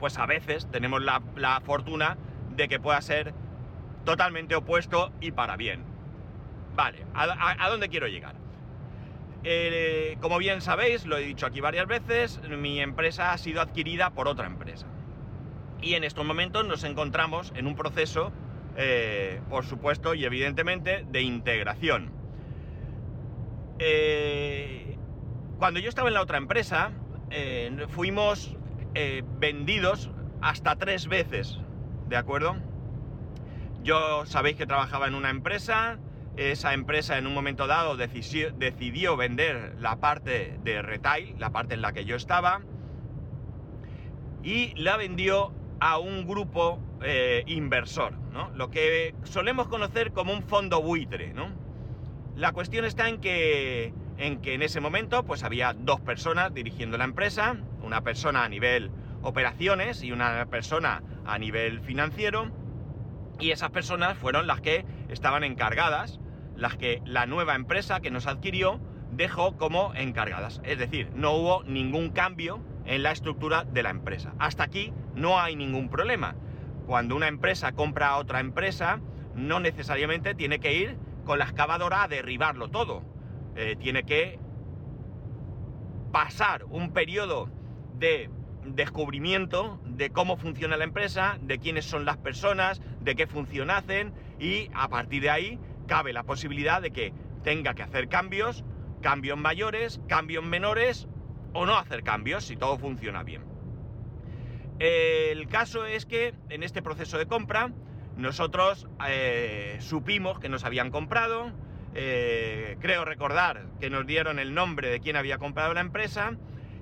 pues 0.00 0.18
a 0.18 0.26
veces 0.26 0.68
tenemos 0.72 1.00
la, 1.00 1.60
fortuna 1.64 2.18
de 2.56 2.66
que 2.66 2.80
pueda 2.80 3.00
ser 3.02 3.34
totalmente 4.04 4.56
opuesto 4.56 5.12
y 5.20 5.30
para 5.30 5.56
bien. 5.56 5.84
Vale, 6.74 7.06
a 7.14 7.68
dónde 7.68 7.88
quiero 7.88 8.08
llegar? 8.08 8.43
Eh, 9.46 10.16
como 10.22 10.38
bien 10.38 10.62
sabéis, 10.62 11.04
lo 11.04 11.18
he 11.18 11.20
dicho 11.20 11.44
aquí 11.44 11.60
varias 11.60 11.86
veces, 11.86 12.40
mi 12.48 12.80
empresa 12.80 13.32
ha 13.32 13.38
sido 13.38 13.60
adquirida 13.60 14.10
por 14.10 14.26
otra 14.26 14.46
empresa. 14.46 14.86
Y 15.82 15.94
en 15.94 16.04
estos 16.04 16.24
momentos 16.24 16.66
nos 16.66 16.82
encontramos 16.82 17.52
en 17.54 17.66
un 17.66 17.76
proceso, 17.76 18.32
eh, 18.76 19.42
por 19.50 19.66
supuesto 19.66 20.14
y 20.14 20.24
evidentemente, 20.24 21.04
de 21.06 21.20
integración. 21.20 22.10
Eh, 23.78 24.96
cuando 25.58 25.78
yo 25.78 25.90
estaba 25.90 26.08
en 26.08 26.14
la 26.14 26.22
otra 26.22 26.38
empresa, 26.38 26.92
fuimos 27.88 28.56
vendidos 29.40 30.10
hasta 30.40 30.76
tres 30.76 31.08
veces, 31.08 31.58
¿de 32.08 32.16
acuerdo? 32.16 32.56
Yo 33.82 34.24
sabéis 34.24 34.56
que 34.56 34.66
trabajaba 34.66 35.08
en 35.08 35.14
una 35.14 35.30
empresa, 35.30 35.98
esa 36.36 36.74
empresa 36.74 37.18
en 37.18 37.26
un 37.26 37.34
momento 37.34 37.66
dado 37.66 37.96
decidió, 37.96 39.16
vender 39.16 39.76
la 39.78 39.96
parte 39.96 40.58
de 40.62 40.82
retail, 40.82 41.36
la 41.38 41.50
parte 41.50 41.74
en 41.74 41.82
la 41.82 41.92
que 41.92 42.04
yo 42.04 42.16
estaba, 42.16 42.60
y 44.42 44.74
la 44.74 44.96
vendió 44.96 45.52
a 45.80 45.98
un 45.98 46.26
grupo 46.26 46.78
eh, 47.02 47.44
inversor, 47.46 48.14
lo 48.54 48.70
que 48.70 49.14
solemos 49.24 49.68
conocer 49.68 50.12
como 50.12 50.32
un 50.32 50.42
fondo 50.42 50.82
buitre. 50.82 51.32
La 52.36 52.52
cuestión 52.52 52.84
está 52.84 53.08
en 53.08 53.20
que, 53.20 53.92
en 54.18 54.40
que 54.40 54.54
en 54.54 54.62
ese 54.62 54.80
momento 54.80 55.24
pues 55.24 55.44
había 55.44 55.72
dos 55.72 56.00
personas 56.00 56.52
dirigiendo 56.52 56.98
la 56.98 57.04
empresa, 57.04 57.56
una 57.82 58.02
persona 58.02 58.44
a 58.44 58.48
nivel 58.48 58.90
operaciones 59.22 60.02
y 60.02 60.12
una 60.12 60.46
persona 60.46 61.02
a 61.24 61.38
nivel 61.38 61.80
financiero, 61.80 62.50
y 63.38 63.50
esas 63.50 63.70
personas 63.70 64.18
fueron 64.18 64.46
las 64.46 64.60
que 64.60 64.84
estaban 65.08 65.44
encargadas 65.44 66.20
las 66.56 66.76
que 66.76 67.02
la 67.04 67.26
nueva 67.26 67.54
empresa 67.54 68.00
que 68.00 68.10
nos 68.10 68.26
adquirió 68.26 68.80
dejó 69.12 69.56
como 69.56 69.94
encargadas. 69.94 70.60
Es 70.64 70.78
decir, 70.78 71.10
no 71.14 71.32
hubo 71.32 71.62
ningún 71.64 72.10
cambio 72.10 72.60
en 72.84 73.02
la 73.02 73.12
estructura 73.12 73.64
de 73.64 73.82
la 73.82 73.90
empresa. 73.90 74.34
Hasta 74.38 74.64
aquí 74.64 74.92
no 75.14 75.40
hay 75.40 75.56
ningún 75.56 75.88
problema. 75.88 76.36
Cuando 76.86 77.16
una 77.16 77.28
empresa 77.28 77.72
compra 77.72 78.08
a 78.08 78.18
otra 78.18 78.40
empresa, 78.40 79.00
no 79.34 79.60
necesariamente 79.60 80.34
tiene 80.34 80.58
que 80.58 80.74
ir 80.74 80.96
con 81.24 81.38
la 81.38 81.44
excavadora 81.44 82.02
a 82.02 82.08
derribarlo 82.08 82.68
todo. 82.68 83.02
Eh, 83.56 83.76
tiene 83.78 84.04
que 84.04 84.38
pasar 86.12 86.64
un 86.64 86.92
periodo 86.92 87.48
de 87.94 88.30
descubrimiento 88.64 89.80
de 89.84 90.10
cómo 90.10 90.36
funciona 90.36 90.76
la 90.76 90.84
empresa, 90.84 91.38
de 91.42 91.58
quiénes 91.58 91.84
son 91.84 92.04
las 92.04 92.16
personas, 92.16 92.80
de 93.00 93.14
qué 93.14 93.26
función 93.26 93.70
hacen 93.70 94.12
y 94.38 94.70
a 94.74 94.88
partir 94.88 95.22
de 95.22 95.30
ahí 95.30 95.58
cabe 95.86 96.12
la 96.12 96.24
posibilidad 96.24 96.82
de 96.82 96.90
que 96.90 97.12
tenga 97.42 97.74
que 97.74 97.82
hacer 97.82 98.08
cambios, 98.08 98.64
cambios 99.02 99.38
mayores, 99.38 100.00
cambios 100.08 100.44
menores 100.44 101.08
o 101.52 101.66
no 101.66 101.78
hacer 101.78 102.02
cambios 102.02 102.44
si 102.44 102.56
todo 102.56 102.78
funciona 102.78 103.22
bien. 103.22 103.42
El 104.78 105.46
caso 105.48 105.86
es 105.86 106.04
que 106.04 106.34
en 106.48 106.62
este 106.62 106.82
proceso 106.82 107.16
de 107.16 107.26
compra 107.26 107.70
nosotros 108.16 108.88
eh, 109.08 109.76
supimos 109.80 110.38
que 110.38 110.48
nos 110.48 110.64
habían 110.64 110.90
comprado, 110.90 111.52
eh, 111.94 112.76
creo 112.80 113.04
recordar 113.04 113.66
que 113.80 113.90
nos 113.90 114.06
dieron 114.06 114.38
el 114.38 114.54
nombre 114.54 114.88
de 114.88 115.00
quien 115.00 115.16
había 115.16 115.38
comprado 115.38 115.74
la 115.74 115.80
empresa 115.80 116.36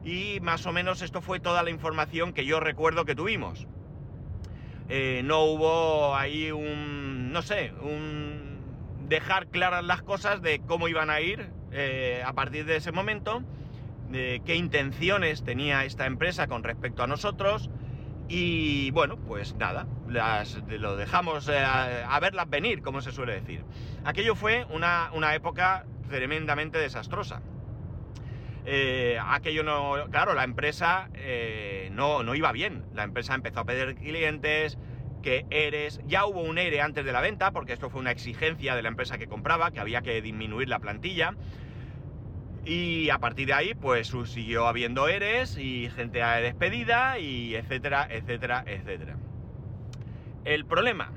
y 0.05 0.41
más 0.41 0.67
o 0.67 0.73
menos 0.73 1.03
esto 1.03 1.21
fue 1.21 1.39
toda 1.39 1.63
la 1.63 1.71
información 1.71 2.33
que 2.33 2.45
yo 2.45 2.61
recuerdo 2.61 3.05
que 3.05 3.15
tuvimos. 3.15 3.67
Eh, 4.89 5.23
no 5.25 5.45
hubo 5.45 6.17
ahí 6.17 6.51
un, 6.51 7.33
no 7.33 7.43
sé, 7.43 7.73
un 7.83 8.52
dejar 9.13 9.49
claras 9.49 9.85
las 9.85 10.01
cosas 10.01 10.41
de 10.41 10.61
cómo 10.61 10.89
iban 10.89 11.11
a 11.11 11.21
ir 11.21 11.51
eh, 11.71 12.23
a 12.25 12.33
partir 12.33 12.65
de 12.65 12.77
ese 12.77 12.93
momento, 12.93 13.43
de 14.09 14.41
qué 14.47 14.57
intenciones 14.57 15.45
tenía 15.45 15.85
esta 15.85 16.07
empresa 16.07 16.47
con 16.47 16.65
respecto 16.65 17.03
a 17.03 17.07
nosotros 17.07 17.69
y 18.29 18.91
bueno, 18.93 19.19
pues 19.19 19.55
nada, 19.57 19.87
las, 20.09 20.63
lo 20.67 20.97
dejamos 20.97 21.47
eh, 21.51 21.59
a, 21.59 22.19
verlas 22.21 22.49
venir, 22.49 22.81
como 22.81 23.03
se 23.03 23.13
suele 23.13 23.35
decir. 23.35 23.63
Aquello 24.03 24.35
fue 24.35 24.65
una, 24.71 25.11
una 25.13 25.35
época 25.35 25.85
tremendamente 26.09 26.79
desastrosa. 26.79 27.43
Eh, 28.65 29.19
aquello 29.23 29.63
no, 29.63 30.07
claro, 30.11 30.33
la 30.33 30.45
empresa 30.45 31.11
no, 31.91 32.23
no 32.23 32.35
iba 32.35 32.51
bien. 32.53 32.87
La 32.95 33.03
empresa 33.03 33.35
empezó 33.35 33.61
a 33.61 33.65
pedir 33.67 33.95
clientes, 33.95 34.79
que 35.23 35.47
eres, 35.51 36.01
ya 36.07 36.27
hubo 36.27 36.43
un 36.43 36.59
ERE 36.59 36.81
antes 36.81 37.05
de 37.05 37.13
la 37.13 37.21
venta, 37.21 37.53
porque 37.53 37.73
esto 37.73 37.89
fue 37.89 38.01
una 38.01 38.11
exigencia 38.11 38.75
de 38.75 38.83
la 38.83 38.89
empresa 38.89 39.19
que 39.19 39.27
compraba, 39.27 39.71
que 39.71 39.81
había 39.81 40.03
que 40.03 40.21
disminuir 40.21 40.69
la 40.69 40.81
plantilla. 40.81 41.35
Y 42.65 43.11
a 43.11 43.19
partir 43.19 43.47
de 43.47 43.55
ahí, 43.55 43.75
pues 43.75 44.13
siguió 44.27 44.67
habiendo 44.67 45.09
ERES 45.09 45.57
y 45.59 45.89
gente 45.91 46.21
despedida 46.21 47.19
y 47.19 47.55
etcétera, 47.55 48.07
etcétera, 48.11 48.65
etcétera. 48.67 49.17
El 50.45 50.67
problema, 50.67 51.11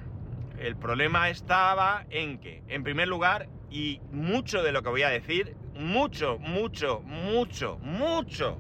el 0.60 0.76
problema 0.76 1.30
estaba 1.30 2.06
en 2.10 2.40
que, 2.40 2.64
en 2.68 2.84
primer 2.84 3.08
lugar, 3.08 3.48
y 3.70 4.00
mucho 4.12 4.64
de 4.64 4.72
lo 4.72 4.84
que 4.84 4.90
voy 4.90 5.04
a 5.04 5.10
decir 5.10 5.56
mucho, 5.76 6.38
mucho, 6.40 7.02
mucho, 7.02 7.78
mucho 7.82 8.58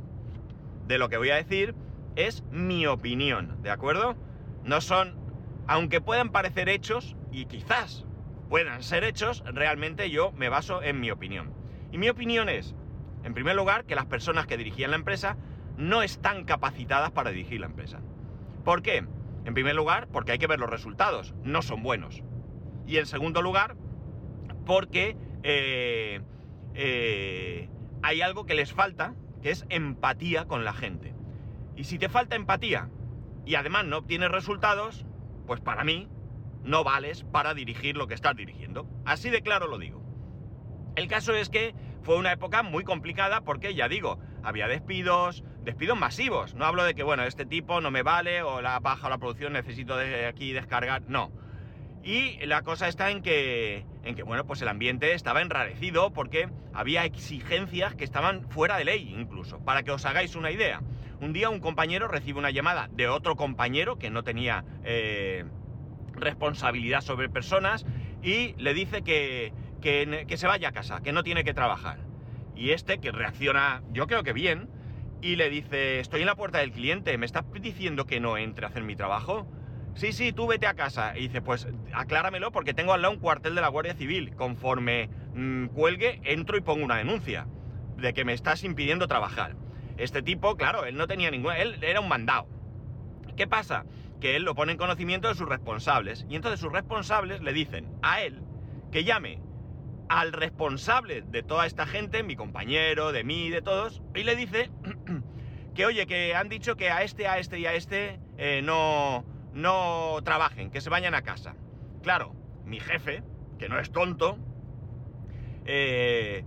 de 0.87 0.97
lo 0.97 1.09
que 1.09 1.17
voy 1.17 1.29
a 1.29 1.35
decir 1.35 1.73
es 2.15 2.43
mi 2.51 2.85
opinión, 2.87 3.61
¿de 3.61 3.71
acuerdo? 3.71 4.15
No 4.63 4.81
son, 4.81 5.15
aunque 5.67 6.01
puedan 6.01 6.29
parecer 6.29 6.69
hechos, 6.69 7.15
y 7.31 7.45
quizás 7.45 8.05
puedan 8.49 8.83
ser 8.83 9.03
hechos, 9.03 9.43
realmente 9.45 10.09
yo 10.09 10.31
me 10.31 10.49
baso 10.49 10.81
en 10.83 10.99
mi 10.99 11.11
opinión. 11.11 11.53
Y 11.91 11.97
mi 11.97 12.09
opinión 12.09 12.49
es, 12.49 12.75
en 13.23 13.33
primer 13.33 13.55
lugar, 13.55 13.85
que 13.85 13.95
las 13.95 14.05
personas 14.05 14.47
que 14.47 14.57
dirigían 14.57 14.91
la 14.91 14.97
empresa 14.97 15.37
no 15.77 16.03
están 16.03 16.45
capacitadas 16.45 17.11
para 17.11 17.31
dirigir 17.31 17.59
la 17.59 17.65
empresa. 17.65 17.99
¿Por 18.63 18.81
qué? 18.81 19.05
En 19.45 19.53
primer 19.53 19.75
lugar, 19.75 20.07
porque 20.07 20.31
hay 20.31 20.37
que 20.37 20.47
ver 20.47 20.59
los 20.59 20.69
resultados, 20.69 21.33
no 21.43 21.61
son 21.61 21.83
buenos. 21.83 22.23
Y 22.87 22.97
en 22.97 23.05
segundo 23.05 23.41
lugar, 23.41 23.75
porque 24.65 25.17
eh, 25.43 26.21
eh, 26.73 27.69
hay 28.01 28.21
algo 28.21 28.45
que 28.45 28.55
les 28.55 28.73
falta, 28.73 29.15
que 29.41 29.51
es 29.51 29.65
empatía 29.69 30.45
con 30.45 30.63
la 30.63 30.73
gente. 30.73 31.13
Y 31.75 31.83
si 31.83 31.99
te 31.99 32.09
falta 32.09 32.35
empatía 32.35 32.89
y 33.45 33.55
además 33.55 33.85
no 33.85 33.97
obtienes 33.97 34.31
resultados, 34.31 35.05
pues 35.45 35.61
para 35.61 35.83
mí 35.83 36.07
no 36.63 36.83
vales 36.83 37.23
para 37.23 37.53
dirigir 37.53 37.95
lo 37.95 38.07
que 38.07 38.13
estás 38.13 38.35
dirigiendo. 38.35 38.87
Así 39.05 39.29
de 39.29 39.41
claro 39.41 39.67
lo 39.67 39.77
digo. 39.77 40.03
El 40.95 41.07
caso 41.07 41.33
es 41.33 41.49
que 41.49 41.75
fue 42.01 42.17
una 42.17 42.31
época 42.31 42.63
muy 42.63 42.83
complicada 42.83 43.41
porque, 43.41 43.75
ya 43.75 43.87
digo, 43.87 44.19
había 44.43 44.67
despidos, 44.67 45.43
despidos 45.63 45.97
masivos. 45.97 46.53
No 46.53 46.65
hablo 46.65 46.83
de 46.83 46.95
que, 46.95 47.03
bueno, 47.03 47.23
este 47.23 47.45
tipo 47.45 47.81
no 47.81 47.91
me 47.91 48.03
vale 48.03 48.43
o 48.43 48.61
la 48.61 48.79
baja 48.79 49.09
la 49.09 49.17
producción, 49.17 49.53
necesito 49.53 49.97
de 49.97 50.27
aquí 50.27 50.53
descargar. 50.53 51.01
No. 51.07 51.31
Y 52.03 52.37
la 52.45 52.61
cosa 52.61 52.87
está 52.87 53.09
en 53.09 53.23
que, 53.23 53.85
en 54.03 54.15
que, 54.15 54.21
bueno, 54.21 54.45
pues 54.45 54.61
el 54.61 54.67
ambiente 54.67 55.13
estaba 55.13 55.41
enrarecido 55.41 56.13
porque 56.13 56.47
había 56.73 57.03
exigencias 57.03 57.95
que 57.95 58.03
estaban 58.03 58.47
fuera 58.49 58.77
de 58.77 58.85
ley 58.85 59.13
incluso. 59.17 59.59
Para 59.65 59.81
que 59.81 59.91
os 59.91 60.05
hagáis 60.05 60.35
una 60.35 60.51
idea, 60.51 60.81
un 61.21 61.33
día 61.33 61.49
un 61.49 61.59
compañero 61.59 62.07
recibe 62.07 62.39
una 62.39 62.51
llamada 62.51 62.89
de 62.91 63.07
otro 63.07 63.35
compañero 63.35 63.97
que 63.97 64.09
no 64.09 64.23
tenía 64.23 64.65
eh, 64.83 65.45
responsabilidad 66.13 67.01
sobre 67.01 67.29
personas 67.29 67.85
y 68.21 68.53
le 68.57 68.73
dice 68.73 69.01
que, 69.01 69.53
que, 69.81 70.37
se 70.37 70.47
vaya 70.47 70.69
a 70.69 70.71
casa, 70.71 71.01
que 71.01 71.11
no 71.11 71.23
tiene 71.23 71.43
que 71.43 71.53
trabajar. 71.53 71.99
Y 72.55 72.71
este, 72.71 72.99
que 72.99 73.11
reacciona, 73.11 73.83
yo 73.91 74.07
creo 74.07 74.23
que 74.23 74.33
bien, 74.33 74.69
y 75.21 75.35
le 75.35 75.49
dice, 75.49 75.99
estoy 75.99 76.21
en 76.21 76.27
la 76.27 76.35
puerta 76.35 76.59
del 76.59 76.71
cliente, 76.71 77.17
¿me 77.17 77.25
estás 77.25 77.45
diciendo 77.61 78.05
que 78.05 78.19
no 78.19 78.37
entre 78.37 78.65
a 78.65 78.69
hacer 78.69 78.83
mi 78.83 78.95
trabajo? 78.95 79.47
Sí, 79.95 80.11
sí, 80.11 80.33
tú 80.33 80.47
vete 80.47 80.67
a 80.67 80.73
casa. 80.73 81.17
Y 81.17 81.23
dice, 81.23 81.41
pues 81.41 81.67
acláramelo 81.93 82.51
porque 82.51 82.73
tengo 82.73 82.93
al 82.93 83.01
lado 83.01 83.13
un 83.13 83.19
cuartel 83.19 83.55
de 83.55 83.61
la 83.61 83.69
Guardia 83.69 83.93
Civil. 83.95 84.35
Conforme 84.35 85.09
mm, 85.33 85.67
cuelgue, 85.67 86.19
entro 86.23 86.57
y 86.57 86.61
pongo 86.61 86.83
una 86.83 86.97
denuncia 86.97 87.47
de 87.97 88.13
que 88.13 88.25
me 88.25 88.33
estás 88.33 88.63
impidiendo 88.63 89.07
trabajar. 89.07 89.55
Este 89.97 90.21
tipo, 90.21 90.55
claro, 90.57 90.85
él 90.85 90.97
no 90.97 91.07
tenía 91.07 91.31
ninguna... 91.31 91.57
Él 91.57 91.77
era 91.81 91.99
un 91.99 92.07
mandado. 92.07 92.47
¿Qué 93.35 93.47
pasa? 93.47 93.85
Que 94.19 94.35
él 94.35 94.43
lo 94.43 94.55
pone 94.55 94.73
en 94.73 94.77
conocimiento 94.77 95.27
de 95.27 95.35
sus 95.35 95.47
responsables. 95.47 96.25
Y 96.29 96.35
entonces 96.35 96.59
sus 96.59 96.71
responsables 96.71 97.41
le 97.41 97.53
dicen 97.53 97.89
a 98.01 98.21
él 98.21 98.41
que 98.91 99.03
llame 99.03 99.41
al 100.07 100.33
responsable 100.33 101.21
de 101.21 101.43
toda 101.43 101.65
esta 101.65 101.85
gente, 101.85 102.23
mi 102.23 102.35
compañero, 102.35 103.11
de 103.11 103.23
mí, 103.23 103.49
de 103.49 103.61
todos, 103.61 104.01
y 104.13 104.23
le 104.23 104.35
dice 104.35 104.69
que, 105.75 105.85
oye, 105.85 106.05
que 106.05 106.35
han 106.35 106.49
dicho 106.49 106.75
que 106.75 106.91
a 106.91 107.03
este, 107.03 107.27
a 107.27 107.39
este 107.39 107.59
y 107.59 107.65
a 107.65 107.73
este 107.73 108.19
eh, 108.37 108.61
no 108.63 109.25
no 109.55 110.19
trabajen, 110.23 110.69
que 110.69 110.81
se 110.81 110.89
vayan 110.89 111.15
a 111.15 111.23
casa. 111.23 111.55
Claro, 112.03 112.35
mi 112.65 112.79
jefe, 112.79 113.23
que 113.57 113.69
no 113.69 113.79
es 113.79 113.89
tonto, 113.89 114.37
eh, 115.65 116.43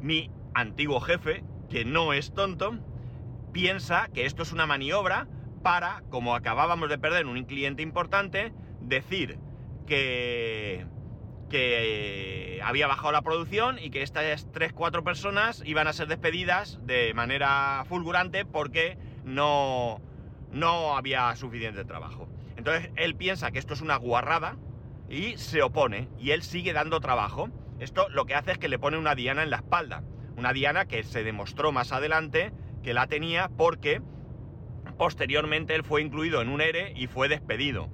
mi 0.00 0.30
antiguo 0.54 0.98
jefe, 1.00 1.44
que 1.68 1.84
no 1.84 2.12
es 2.12 2.32
tonto, 2.32 2.78
piensa 3.52 4.08
que 4.12 4.26
esto 4.26 4.42
es 4.42 4.52
una 4.52 4.66
maniobra 4.66 5.26
para, 5.62 6.02
como 6.10 6.34
acabábamos 6.34 6.88
de 6.88 6.98
perder 6.98 7.26
un 7.26 7.44
cliente 7.44 7.82
importante, 7.82 8.52
decir 8.80 9.38
que, 9.86 10.86
que 11.48 12.60
había 12.64 12.86
bajado 12.86 13.12
la 13.12 13.22
producción 13.22 13.78
y 13.78 13.90
que 13.90 14.02
estas 14.02 14.50
3-4 14.52 15.02
personas 15.02 15.62
iban 15.64 15.88
a 15.88 15.92
ser 15.92 16.08
despedidas 16.08 16.78
de 16.84 17.12
manera 17.14 17.84
fulgurante 17.88 18.44
porque 18.44 18.98
no, 19.24 20.00
no 20.52 20.96
había 20.96 21.34
suficiente 21.36 21.84
trabajo. 21.84 22.28
Entonces 22.56 22.90
él 22.96 23.14
piensa 23.14 23.50
que 23.50 23.58
esto 23.58 23.74
es 23.74 23.80
una 23.80 23.96
guarrada 23.96 24.56
y 25.08 25.36
se 25.38 25.62
opone 25.62 26.08
y 26.18 26.32
él 26.32 26.42
sigue 26.42 26.72
dando 26.72 27.00
trabajo. 27.00 27.48
Esto 27.78 28.08
lo 28.10 28.26
que 28.26 28.34
hace 28.34 28.52
es 28.52 28.58
que 28.58 28.68
le 28.68 28.78
pone 28.78 28.98
una 28.98 29.14
diana 29.14 29.42
en 29.42 29.50
la 29.50 29.56
espalda. 29.56 30.02
Una 30.38 30.52
diana 30.52 30.84
que 30.84 31.02
se 31.02 31.24
demostró 31.24 31.72
más 31.72 31.90
adelante 31.90 32.52
que 32.84 32.94
la 32.94 33.08
tenía 33.08 33.48
porque 33.48 34.00
posteriormente 34.96 35.74
él 35.74 35.82
fue 35.82 36.00
incluido 36.00 36.40
en 36.40 36.48
un 36.48 36.60
ERE 36.60 36.92
y 36.94 37.08
fue 37.08 37.28
despedido. 37.28 37.90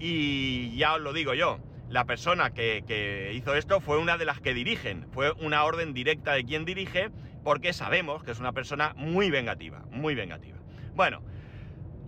Y 0.00 0.76
ya 0.76 0.94
os 0.94 1.00
lo 1.00 1.12
digo 1.12 1.34
yo, 1.34 1.60
la 1.88 2.04
persona 2.04 2.50
que, 2.50 2.82
que, 2.84 3.32
hizo 3.32 3.54
esto 3.54 3.80
fue 3.80 3.98
una 3.98 4.16
de 4.18 4.24
las 4.24 4.40
que 4.40 4.54
dirigen, 4.54 5.06
fue 5.12 5.30
una 5.34 5.62
orden 5.62 5.94
directa 5.94 6.32
de 6.32 6.44
quien 6.44 6.64
dirige, 6.64 7.12
porque 7.44 7.72
sabemos 7.72 8.24
que 8.24 8.32
es 8.32 8.40
una 8.40 8.50
persona 8.50 8.92
muy 8.96 9.30
vengativa, 9.30 9.84
muy 9.92 10.16
vengativa. 10.16 10.58
Bueno, 10.96 11.22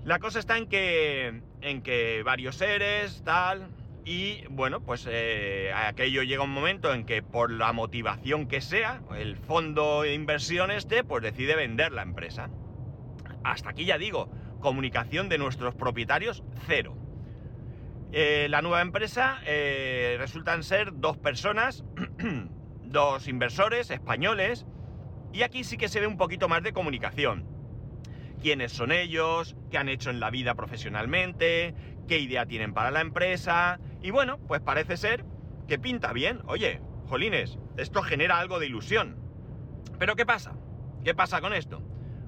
la 0.02 0.18
cosa 0.18 0.40
está 0.40 0.58
en 0.58 0.66
que, 0.66 1.42
en 1.60 1.82
que 1.82 2.24
varios 2.24 2.56
seres, 2.56 3.22
tal, 3.24 3.68
y 4.06 4.44
bueno, 4.48 4.80
pues 4.80 5.04
eh, 5.10 5.72
aquello 5.74 6.22
llega 6.22 6.44
un 6.44 6.50
momento 6.50 6.94
en 6.94 7.04
que 7.04 7.22
por 7.22 7.50
la 7.50 7.72
motivación 7.72 8.46
que 8.46 8.60
sea, 8.60 9.02
el 9.16 9.36
fondo 9.36 10.02
de 10.02 10.14
inversión 10.14 10.70
este, 10.70 11.02
pues 11.02 11.24
decide 11.24 11.56
vender 11.56 11.90
la 11.90 12.02
empresa. 12.02 12.48
Hasta 13.42 13.70
aquí 13.70 13.84
ya 13.84 13.98
digo, 13.98 14.30
comunicación 14.60 15.28
de 15.28 15.38
nuestros 15.38 15.74
propietarios, 15.74 16.44
cero. 16.68 16.96
Eh, 18.12 18.46
la 18.48 18.62
nueva 18.62 18.80
empresa 18.80 19.40
eh, 19.44 20.14
resultan 20.20 20.62
ser 20.62 20.92
dos 20.94 21.16
personas, 21.16 21.84
dos 22.84 23.26
inversores 23.26 23.90
españoles, 23.90 24.66
y 25.32 25.42
aquí 25.42 25.64
sí 25.64 25.76
que 25.76 25.88
se 25.88 25.98
ve 25.98 26.06
un 26.06 26.16
poquito 26.16 26.48
más 26.48 26.62
de 26.62 26.72
comunicación 26.72 27.55
quiénes 28.40 28.72
son 28.72 28.92
ellos, 28.92 29.56
qué 29.70 29.78
han 29.78 29.88
hecho 29.88 30.10
en 30.10 30.20
la 30.20 30.30
vida 30.30 30.54
profesionalmente, 30.54 31.74
qué 32.08 32.18
idea 32.18 32.46
tienen 32.46 32.74
para 32.74 32.90
la 32.90 33.00
empresa. 33.00 33.80
Y 34.02 34.10
bueno, 34.10 34.38
pues 34.46 34.60
parece 34.60 34.96
ser 34.96 35.24
que 35.66 35.78
pinta 35.78 36.12
bien. 36.12 36.40
Oye, 36.46 36.80
jolines, 37.08 37.58
esto 37.76 38.02
genera 38.02 38.38
algo 38.38 38.58
de 38.58 38.66
ilusión. 38.66 39.16
Pero 39.98 40.16
¿qué 40.16 40.26
pasa? 40.26 40.54
¿Qué 41.04 41.14
pasa 41.14 41.40
con 41.40 41.52
esto? 41.52 41.82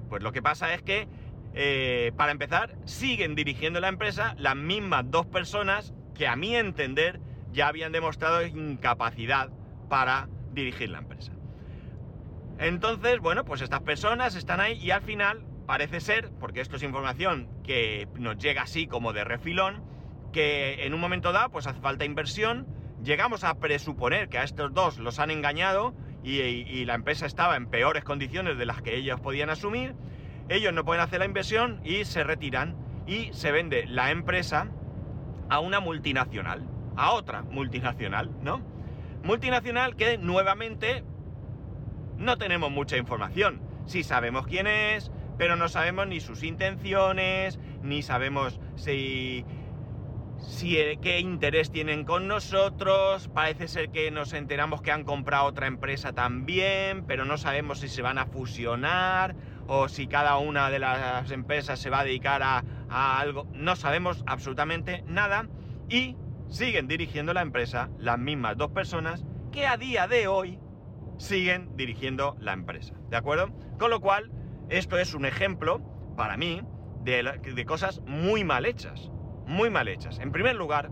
Pues 0.09 0.23
lo 0.23 0.31
que 0.31 0.41
pasa 0.41 0.73
es 0.73 0.81
que, 0.81 1.07
eh, 1.53 2.11
para 2.17 2.31
empezar, 2.31 2.75
siguen 2.85 3.35
dirigiendo 3.35 3.79
la 3.79 3.87
empresa 3.87 4.35
las 4.37 4.55
mismas 4.55 5.09
dos 5.09 5.25
personas 5.27 5.93
que 6.15 6.27
a 6.27 6.35
mi 6.35 6.55
entender 6.55 7.19
ya 7.51 7.67
habían 7.67 7.91
demostrado 7.91 8.45
incapacidad 8.45 9.49
para 9.89 10.29
dirigir 10.51 10.89
la 10.89 10.99
empresa. 10.99 11.33
Entonces, 12.57 13.19
bueno, 13.19 13.45
pues 13.45 13.61
estas 13.61 13.81
personas 13.81 14.35
están 14.35 14.59
ahí 14.59 14.73
y 14.73 14.91
al 14.91 15.01
final 15.01 15.43
parece 15.69 15.99
ser, 15.99 16.31
porque 16.39 16.61
esto 16.61 16.77
es 16.77 16.81
información 16.81 17.47
que 17.63 18.07
nos 18.17 18.39
llega 18.39 18.63
así 18.63 18.87
como 18.87 19.13
de 19.13 19.23
refilón, 19.23 19.83
que 20.33 20.87
en 20.87 20.95
un 20.95 20.99
momento 20.99 21.31
dado 21.31 21.51
pues 21.51 21.67
hace 21.67 21.79
falta 21.79 22.05
inversión, 22.05 22.65
llegamos 23.03 23.43
a 23.43 23.53
presuponer 23.59 24.29
que 24.29 24.39
a 24.39 24.43
estos 24.43 24.73
dos 24.73 24.97
los 24.97 25.19
han 25.19 25.29
engañado 25.29 25.93
y, 26.23 26.85
la 26.85 26.95
empresa 26.95 27.27
estaba 27.27 27.55
en 27.55 27.67
peores 27.67 28.03
condiciones 28.03 28.57
de 28.57 28.65
las 28.65 28.81
que 28.81 28.95
ellos 28.95 29.19
podían 29.19 29.51
asumir, 29.51 29.93
ellos 30.49 30.73
no 30.73 30.83
pueden 30.83 31.03
hacer 31.03 31.19
la 31.19 31.25
inversión 31.25 31.81
y 31.83 32.03
se 32.03 32.23
retiran 32.23 32.75
y 33.05 33.31
se 33.33 33.51
vende 33.51 33.85
la 33.85 34.09
empresa 34.09 34.71
a 35.49 35.59
una 35.59 35.79
multinacional, 35.79 36.63
a 36.95 37.11
otra 37.11 37.43
multinacional, 37.43 38.31
¿no? 38.41 38.59
Multinacional 39.23 39.95
que 39.95 40.17
nuevamente 40.17 41.03
no 42.17 42.39
tenemos 42.39 42.71
mucha 42.71 42.97
información. 42.97 43.61
Sí 43.85 44.01
sabemos 44.03 44.47
quién 44.47 44.65
es, 44.65 45.11
pero 45.39 45.55
no 45.55 45.69
sabemos 45.69 46.05
ni 46.05 46.19
sus 46.19 46.43
intenciones, 46.43 47.59
ni 47.81 48.01
sabemos 48.01 48.59
si, 48.75 49.45
si 50.37 50.77
eh, 50.77 50.99
qué 51.01 51.21
interés 51.21 51.71
tienen 51.71 52.03
con 52.03 52.27
nosotros. 52.27 53.29
Parece 53.29 53.69
ser 53.69 53.89
que 53.89 54.11
nos 54.11 54.33
enteramos 54.33 54.81
que 54.81 54.91
han 54.91 55.05
comprado 55.05 55.45
otra 55.45 55.67
empresa 55.67 56.11
también, 56.11 57.05
pero 57.07 57.23
no 57.23 57.37
sabemos 57.37 57.79
si 57.79 57.87
se 57.87 58.01
van 58.01 58.17
a 58.17 58.25
fusionar 58.25 59.33
o 59.65 59.87
si 59.87 60.07
cada 60.07 60.37
una 60.39 60.69
de 60.69 60.79
las 60.79 61.31
empresas 61.31 61.79
se 61.79 61.89
va 61.89 62.01
a 62.01 62.03
dedicar 62.03 62.43
a, 62.43 62.65
a 62.89 63.19
algo. 63.21 63.47
No 63.53 63.77
sabemos 63.77 64.25
absolutamente 64.27 65.05
nada 65.07 65.47
y 65.87 66.17
siguen 66.49 66.89
dirigiendo 66.89 67.33
la 67.33 67.43
empresa 67.43 67.89
las 67.97 68.19
mismas 68.19 68.57
dos 68.57 68.71
personas 68.71 69.23
que 69.53 69.67
a 69.67 69.77
día 69.77 70.05
de 70.09 70.27
hoy 70.27 70.59
siguen 71.17 71.77
dirigiendo 71.77 72.35
la 72.41 72.51
empresa. 72.51 72.93
¿De 73.09 73.15
acuerdo? 73.15 73.51
Con 73.77 73.89
lo 73.89 74.01
cual, 74.01 74.31
esto 74.69 74.97
es 74.97 75.13
un 75.13 75.25
ejemplo, 75.25 75.81
para 76.15 76.37
mí, 76.37 76.61
de, 77.01 77.65
cosas 77.65 78.01
muy 78.05 78.43
mal 78.43 78.65
hechas. 78.65 79.11
Muy 79.45 79.69
mal 79.69 79.87
hechas. 79.87 80.19
En 80.19 80.31
primer 80.31 80.55
lugar, 80.55 80.91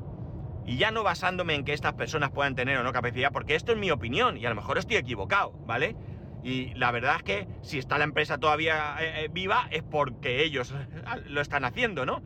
y 0.66 0.78
ya 0.78 0.92
no 0.92 1.04
basándome 1.04 1.56
en 1.56 1.64
que 1.64 1.74
estas 1.74 1.94
personas 1.94 2.32
puedan 2.32 2.56
tener 2.56 2.78
o 2.78 2.84
no 2.84 2.92
capacidad, 2.92 3.32
porque 3.32 3.56
esto 3.56 3.72
es 3.72 3.78
mi 3.78 3.92
opinión 3.92 4.38
y 4.38 4.46
a 4.46 4.50
lo 4.50 4.56
mejor 4.56 4.78
estoy 4.78 4.98
equivocado, 4.98 5.52
¿vale? 5.66 5.96
Y 6.44 6.74
la 6.76 6.92
verdad 6.92 7.18
es 7.18 7.24
que 7.24 7.48
si 7.62 7.78
está 7.78 7.98
la 7.98 8.04
empresa 8.04 8.38
todavía 8.38 8.96
eh, 9.00 9.26
eh, 9.26 9.30
viva 9.32 9.68
es 9.72 9.84
porque 9.84 10.44
ellos 10.44 10.74
lo 11.28 11.42
están 11.42 11.64
haciendo, 11.66 12.06
¿no? 12.06 12.22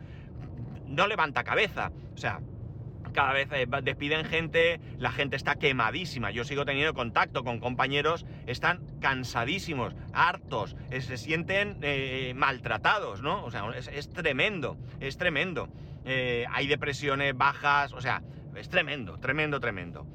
No 0.86 1.08
levanta 1.08 1.43
cabeza. 1.43 1.91
O 2.13 2.17
sea, 2.17 2.39
cada 3.12 3.34
vez 3.34 3.50
eh, 3.51 3.68
despiden 3.84 4.25
gente, 4.25 4.80
la 4.98 5.12
gente 5.12 5.36
está 5.36 5.56
quemadísima. 5.56 6.32
Yo 6.32 6.44
sigo 6.44 6.65
teniendo 6.65 6.94
contacto 6.94 7.44
con 7.44 7.60
compañeros, 7.60 8.25
están 8.48 8.82
cansadísimos, 9.00 9.96
hartos, 10.13 10.75
eh, 10.89 11.01
se 11.01 11.18
sienten 11.18 11.77
eh, 11.82 12.34
maltratados, 12.36 13.22
¿no? 13.22 13.44
O 13.44 13.51
sea, 13.51 13.63
es, 13.75 14.10
tremendo, 14.10 14.78
es 15.00 15.17
tremendo. 15.17 15.69
hay 16.06 16.67
depresiones 16.67 17.38
bajas, 17.38 17.93
o 17.93 18.02
sea, 18.02 18.21
es 18.56 18.69
tremendo, 18.69 19.17
tremendo, 19.17 19.60
tremendo. 19.60 20.06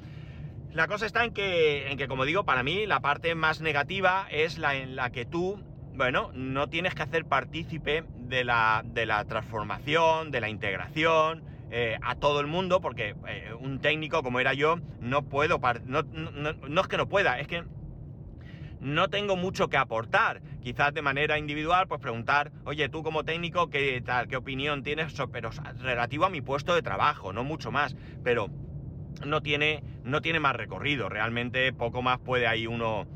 La 0.72 0.88
cosa 0.88 1.06
está 1.06 1.24
en 1.24 1.32
que, 1.32 1.90
en 1.90 1.96
que, 1.96 2.06
como 2.06 2.24
digo, 2.24 2.44
para 2.44 2.62
mí 2.62 2.86
la 2.86 3.00
parte 3.00 3.34
más 3.34 3.60
negativa 3.60 4.26
es 4.30 4.58
la 4.58 4.74
en 4.74 4.94
la 4.94 5.10
que 5.10 5.24
tú, 5.24 5.58
bueno, 5.94 6.30
no 6.34 6.68
tienes 6.68 6.94
que 6.94 7.02
hacer 7.02 7.24
partícipe 7.24 8.04
de 8.18 8.44
la, 8.44 8.82
de 8.84 9.06
la 9.06 9.24
transformación, 9.24 10.30
de 10.30 10.40
la 10.40 10.50
integración, 10.50 11.55
eh, 11.68 11.98
a 12.00 12.14
todo 12.14 12.40
el 12.40 12.46
mundo, 12.46 12.80
porque 12.80 13.16
eh, 13.26 13.52
un 13.58 13.80
técnico 13.80 14.22
como 14.22 14.38
era 14.38 14.54
yo, 14.54 14.76
no 15.00 15.22
puedo, 15.22 15.60
no, 15.84 16.02
no, 16.04 16.80
es 16.80 16.86
que 16.86 16.96
no 16.96 17.08
pueda, 17.08 17.40
es 17.40 17.48
que 17.48 17.64
no 18.80 19.08
tengo 19.08 19.36
mucho 19.36 19.68
que 19.68 19.76
aportar. 19.76 20.42
Quizás 20.62 20.94
de 20.94 21.02
manera 21.02 21.38
individual, 21.38 21.88
pues 21.88 22.00
preguntar, 22.00 22.52
oye, 22.64 22.88
tú 22.88 23.02
como 23.02 23.24
técnico, 23.24 23.68
¿qué 23.68 24.00
tal? 24.00 24.28
¿Qué 24.28 24.36
opinión 24.36 24.84
tienes? 24.84 25.12
Pero 25.32 25.50
relativo 25.80 26.24
a 26.24 26.30
mi 26.30 26.40
puesto 26.40 26.72
de 26.74 26.82
trabajo, 26.82 27.32
no 27.32 27.42
mucho 27.42 27.72
más. 27.72 27.96
Pero 28.22 28.48
no 29.24 29.42
tiene, 29.42 29.82
no 30.04 30.22
tiene 30.22 30.38
más 30.38 30.54
recorrido. 30.54 31.08
Realmente 31.08 31.72
poco 31.72 32.00
más 32.00 32.20
puede 32.20 32.46
ahí 32.46 32.66
uno 32.66 33.06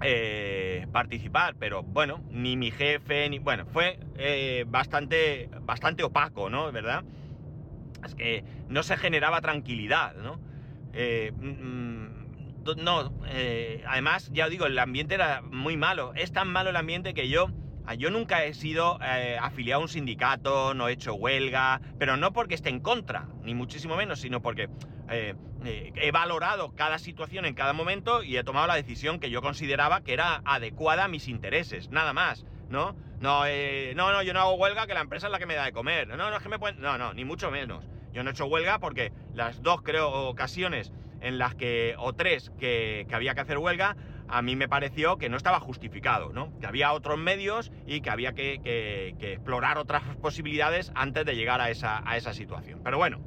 eh, 0.00 0.86
participar. 0.90 1.54
Pero 1.58 1.82
bueno, 1.82 2.20
ni 2.30 2.56
mi 2.56 2.70
jefe, 2.70 3.28
ni. 3.28 3.38
Bueno, 3.38 3.66
fue 3.66 3.98
bastante, 4.66 5.48
bastante 5.60 6.02
opaco, 6.02 6.48
¿no? 6.48 6.72
¿Verdad? 6.72 7.04
Es 8.04 8.14
que 8.14 8.44
no 8.68 8.82
se 8.82 8.96
generaba 8.96 9.40
tranquilidad, 9.40 10.14
¿no? 10.16 10.40
Eh, 10.92 11.32
mm, 11.34 12.22
no, 12.76 13.12
eh, 13.26 13.82
además, 13.86 14.30
ya 14.32 14.44
os 14.44 14.50
digo, 14.50 14.66
el 14.66 14.78
ambiente 14.78 15.14
era 15.14 15.42
muy 15.42 15.76
malo. 15.76 16.12
Es 16.14 16.32
tan 16.32 16.48
malo 16.48 16.70
el 16.70 16.76
ambiente 16.76 17.14
que 17.14 17.28
yo, 17.28 17.48
ah, 17.86 17.94
yo 17.94 18.10
nunca 18.10 18.44
he 18.44 18.54
sido 18.54 18.98
eh, 19.02 19.36
afiliado 19.40 19.80
a 19.80 19.82
un 19.82 19.88
sindicato, 19.88 20.74
no 20.74 20.88
he 20.88 20.92
hecho 20.92 21.14
huelga, 21.14 21.80
pero 21.98 22.16
no 22.16 22.32
porque 22.32 22.54
esté 22.54 22.68
en 22.68 22.80
contra, 22.80 23.26
ni 23.42 23.54
muchísimo 23.54 23.96
menos, 23.96 24.20
sino 24.20 24.40
porque 24.42 24.68
he 25.10 26.10
valorado 26.10 26.74
cada 26.74 26.98
situación 26.98 27.44
en 27.44 27.54
cada 27.54 27.74
momento 27.74 28.22
y 28.22 28.38
he 28.38 28.44
tomado 28.44 28.66
la 28.66 28.76
decisión 28.76 29.20
que 29.20 29.28
yo 29.28 29.42
consideraba 29.42 30.00
que 30.00 30.14
era 30.14 30.40
adecuada 30.46 31.04
a 31.04 31.08
mis 31.08 31.28
intereses, 31.28 31.90
nada 31.90 32.14
más, 32.14 32.46
¿no? 32.70 32.96
No, 33.22 33.44
no, 33.94 34.12
no, 34.12 34.22
yo 34.22 34.34
no 34.34 34.40
hago 34.40 34.54
huelga, 34.54 34.88
que 34.88 34.94
la 34.94 35.00
empresa 35.00 35.28
es 35.28 35.30
la 35.30 35.38
que 35.38 35.46
me 35.46 35.54
da 35.54 35.64
de 35.64 35.72
comer. 35.72 36.08
No, 36.08 36.16
no, 36.16 36.36
es 36.36 36.42
que 36.42 36.48
me 36.48 36.58
pueden... 36.58 36.80
No, 36.80 36.98
no, 36.98 37.14
ni 37.14 37.24
mucho 37.24 37.52
menos. 37.52 37.84
Yo 38.12 38.22
no 38.22 38.30
he 38.30 38.32
hecho 38.32 38.46
huelga 38.46 38.78
porque 38.78 39.12
las 39.34 39.62
dos, 39.62 39.82
creo, 39.82 40.28
ocasiones 40.28 40.92
en 41.20 41.38
las 41.38 41.54
que, 41.54 41.94
o 41.98 42.12
tres, 42.12 42.50
que, 42.58 43.06
había 43.12 43.34
que 43.34 43.40
hacer 43.40 43.58
huelga, 43.58 43.96
a 44.28 44.42
mí 44.42 44.56
me 44.56 44.68
pareció 44.68 45.18
que 45.18 45.28
no 45.28 45.36
estaba 45.36 45.60
justificado, 45.60 46.32
¿no? 46.32 46.52
Que 46.58 46.66
había 46.66 46.92
otros 46.92 47.18
medios 47.18 47.70
y 47.86 48.00
que 48.00 48.10
había 48.10 48.32
que, 48.32 49.14
explorar 49.20 49.78
otras 49.78 50.02
posibilidades 50.16 50.92
antes 50.94 51.24
de 51.24 51.36
llegar 51.36 51.60
a 51.60 51.70
esa, 51.70 52.32
situación. 52.32 52.80
Pero 52.82 52.98
bueno, 52.98 53.20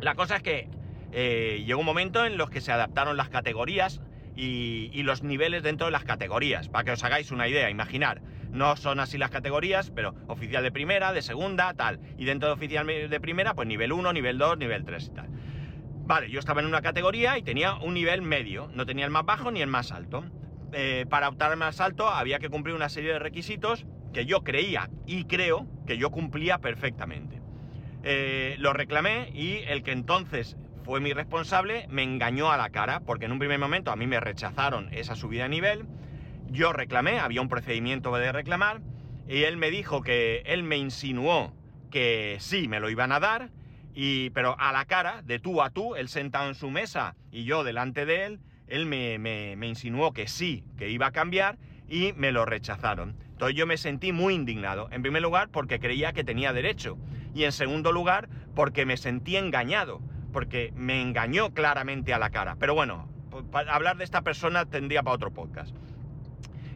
la 0.00 0.14
cosa 0.14 0.36
es 0.36 0.42
que 0.42 0.68
eh, 1.12 1.62
llegó 1.66 1.80
un 1.80 1.86
momento 1.86 2.24
en 2.26 2.36
los 2.36 2.50
que 2.50 2.60
se 2.60 2.72
adaptaron 2.72 3.16
las 3.16 3.30
categorías 3.30 4.00
y, 4.36 4.90
y, 4.92 5.02
los 5.02 5.22
niveles 5.22 5.62
dentro 5.62 5.86
de 5.86 5.92
las 5.92 6.04
categorías, 6.04 6.68
para 6.68 6.84
que 6.84 6.92
os 6.92 7.04
hagáis 7.04 7.30
una 7.30 7.48
idea, 7.48 7.70
imaginar. 7.70 8.22
No 8.52 8.76
son 8.76 9.00
así 9.00 9.18
las 9.18 9.30
categorías, 9.30 9.90
pero 9.90 10.14
oficial 10.28 10.62
de 10.62 10.70
primera, 10.70 11.12
de 11.12 11.22
segunda, 11.22 11.72
tal. 11.74 12.00
Y 12.18 12.26
dentro 12.26 12.48
de 12.48 12.54
oficial 12.54 12.86
de 12.86 13.20
primera, 13.20 13.54
pues 13.54 13.66
nivel 13.66 13.92
1, 13.92 14.12
nivel 14.12 14.38
2, 14.38 14.58
nivel 14.58 14.84
3 14.84 15.06
y 15.06 15.14
tal. 15.14 15.28
Vale, 16.04 16.30
yo 16.30 16.38
estaba 16.38 16.60
en 16.60 16.66
una 16.66 16.82
categoría 16.82 17.38
y 17.38 17.42
tenía 17.42 17.74
un 17.74 17.94
nivel 17.94 18.22
medio, 18.22 18.68
no 18.74 18.84
tenía 18.84 19.04
el 19.04 19.10
más 19.10 19.24
bajo 19.24 19.50
ni 19.50 19.62
el 19.62 19.68
más 19.68 19.92
alto. 19.92 20.24
Eh, 20.72 21.06
para 21.08 21.28
optar 21.28 21.52
al 21.52 21.58
más 21.58 21.80
alto 21.80 22.08
había 22.08 22.38
que 22.38 22.48
cumplir 22.48 22.74
una 22.74 22.88
serie 22.88 23.12
de 23.12 23.18
requisitos 23.18 23.86
que 24.12 24.26
yo 24.26 24.42
creía 24.42 24.90
y 25.06 25.24
creo 25.24 25.66
que 25.86 25.96
yo 25.96 26.10
cumplía 26.10 26.58
perfectamente. 26.58 27.40
Eh, 28.02 28.56
lo 28.58 28.72
reclamé 28.72 29.30
y 29.32 29.58
el 29.68 29.82
que 29.82 29.92
entonces 29.92 30.56
fue 30.82 31.00
mi 31.00 31.12
responsable 31.12 31.86
me 31.88 32.02
engañó 32.02 32.50
a 32.50 32.56
la 32.56 32.70
cara, 32.70 33.00
porque 33.00 33.26
en 33.26 33.32
un 33.32 33.38
primer 33.38 33.58
momento 33.58 33.92
a 33.92 33.96
mí 33.96 34.06
me 34.06 34.18
rechazaron 34.18 34.88
esa 34.92 35.14
subida 35.14 35.44
de 35.44 35.48
nivel 35.50 35.86
yo 36.52 36.72
reclamé, 36.72 37.18
había 37.18 37.40
un 37.40 37.48
procedimiento 37.48 38.14
de 38.14 38.30
reclamar, 38.30 38.80
y 39.26 39.42
él 39.44 39.56
me 39.56 39.70
dijo 39.70 40.02
que 40.02 40.42
él 40.46 40.62
me 40.62 40.76
insinuó 40.76 41.52
que 41.90 42.36
sí, 42.40 42.68
me 42.68 42.80
lo 42.80 42.90
iban 42.90 43.12
a 43.12 43.20
dar, 43.20 43.50
y, 43.94 44.30
pero 44.30 44.56
a 44.58 44.72
la 44.72 44.84
cara, 44.84 45.22
de 45.22 45.38
tú 45.38 45.62
a 45.62 45.70
tú, 45.70 45.96
él 45.96 46.08
sentado 46.08 46.48
en 46.48 46.54
su 46.54 46.70
mesa 46.70 47.14
y 47.30 47.44
yo 47.44 47.64
delante 47.64 48.06
de 48.06 48.24
él, 48.24 48.40
él 48.66 48.86
me, 48.86 49.18
me, 49.18 49.66
insinuó 49.66 50.12
que 50.12 50.26
sí, 50.26 50.64
que 50.78 50.88
iba 50.88 51.06
a 51.06 51.12
cambiar, 51.12 51.58
y 51.88 52.14
me 52.14 52.32
lo 52.32 52.46
rechazaron. 52.46 53.16
Entonces 53.32 53.54
yo 53.54 53.66
me 53.66 53.76
sentí 53.76 54.12
muy 54.12 54.34
indignado. 54.34 54.88
En 54.92 55.02
primer 55.02 55.20
lugar, 55.20 55.50
porque 55.50 55.78
creía 55.78 56.14
que 56.14 56.24
tenía 56.24 56.54
derecho. 56.54 56.96
Y 57.34 57.44
en 57.44 57.52
segundo 57.52 57.92
lugar, 57.92 58.30
porque 58.54 58.86
me 58.86 58.96
sentí 58.96 59.36
engañado. 59.36 60.00
Porque 60.32 60.72
me 60.74 61.02
engañó 61.02 61.52
claramente 61.52 62.14
a 62.14 62.18
la 62.18 62.30
cara. 62.30 62.56
Pero 62.58 62.74
bueno, 62.74 63.10
para 63.50 63.74
hablar 63.74 63.98
de 63.98 64.04
esta 64.04 64.22
persona 64.22 64.64
tendría 64.64 65.02
para 65.02 65.16
otro 65.16 65.32
podcast. 65.32 65.76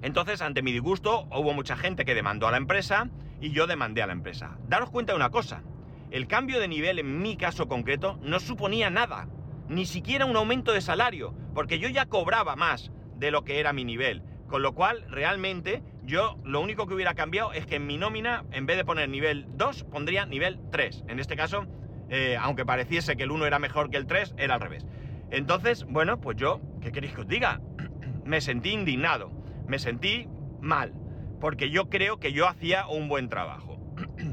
Entonces, 0.03 0.43
ante 0.43 0.63
mi 0.63 0.73
disgusto, 0.73 1.27
hubo 1.33 1.53
mucha 1.53 1.77
gente 1.77 2.05
que 2.05 2.15
demandó 2.15 2.47
a 2.47 2.51
la 2.51 2.57
empresa 2.57 3.09
y 3.41 3.51
yo 3.51 3.67
demandé 3.67 4.03
a 4.03 4.07
la 4.07 4.13
empresa. 4.13 4.59
Daros 4.69 4.91
cuenta 4.91 5.13
de 5.13 5.17
una 5.17 5.31
cosa, 5.31 5.63
el 6.11 6.27
cambio 6.29 6.61
de 6.61 6.69
nivel 6.69 6.99
en 6.99 7.21
mi 7.21 7.37
caso 7.37 7.67
concreto 7.69 8.19
no 8.23 8.41
suponía 8.41 8.91
nada, 8.91 9.29
ni 9.69 9.87
siquiera 9.87 10.25
un 10.25 10.37
aumento 10.37 10.73
de 10.73 10.81
salario, 10.81 11.35
porque 11.55 11.79
yo 11.79 11.89
ya 11.89 12.07
cobraba 12.07 12.57
más 12.57 12.91
de 13.17 13.31
lo 13.31 13.45
que 13.45 13.61
era 13.61 13.73
mi 13.73 13.85
nivel. 13.85 14.23
Con 14.47 14.63
lo 14.63 14.75
cual, 14.75 15.05
realmente, 15.09 15.83
yo 16.05 16.39
lo 16.45 16.61
único 16.61 16.87
que 16.87 16.95
hubiera 16.95 17.15
cambiado 17.15 17.53
es 17.53 17.67
que 17.67 17.77
en 17.77 17.87
mi 17.87 17.97
nómina, 17.97 18.45
en 18.53 18.67
vez 18.67 18.77
de 18.77 18.85
poner 18.85 19.09
nivel 19.09 19.47
2, 19.57 19.85
pondría 19.85 20.25
nivel 20.25 20.61
3. 20.71 21.05
En 21.09 21.19
este 21.19 21.35
caso, 21.35 21.67
eh, 22.09 22.37
aunque 22.41 22.65
pareciese 22.65 23.17
que 23.17 23.25
el 23.25 23.33
1 23.33 23.47
era 23.47 23.59
mejor 23.59 23.91
que 23.91 23.97
el 23.97 24.07
3, 24.07 24.37
era 24.39 24.55
al 24.55 24.61
revés. 24.61 24.87
Entonces, 25.31 25.85
bueno, 25.89 26.21
pues 26.21 26.37
yo, 26.37 26.61
¿qué 26.81 26.93
queréis 26.93 27.13
que 27.13 27.23
os 27.23 27.29
diga? 27.29 27.61
me 28.25 28.41
sentí 28.41 28.71
indignado, 28.71 29.33
me 29.67 29.79
sentí 29.79 30.29
mal, 30.61 30.93
porque 31.41 31.71
yo 31.71 31.89
creo 31.89 32.19
que 32.19 32.33
yo 32.33 32.49
hacía 32.49 32.87
un 32.87 33.09
buen 33.09 33.29
trabajo. 33.29 33.79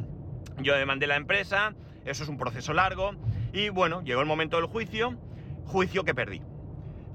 yo 0.61 0.75
demandé 0.75 1.07
la 1.07 1.15
empresa, 1.15 1.75
eso 2.05 2.23
es 2.23 2.29
un 2.29 2.37
proceso 2.37 2.73
largo, 2.73 3.11
y 3.51 3.69
bueno, 3.69 4.01
llegó 4.01 4.21
el 4.21 4.27
momento 4.27 4.57
del 4.57 4.65
juicio, 4.65 5.17
juicio 5.65 6.03
que 6.03 6.15
perdí. 6.15 6.41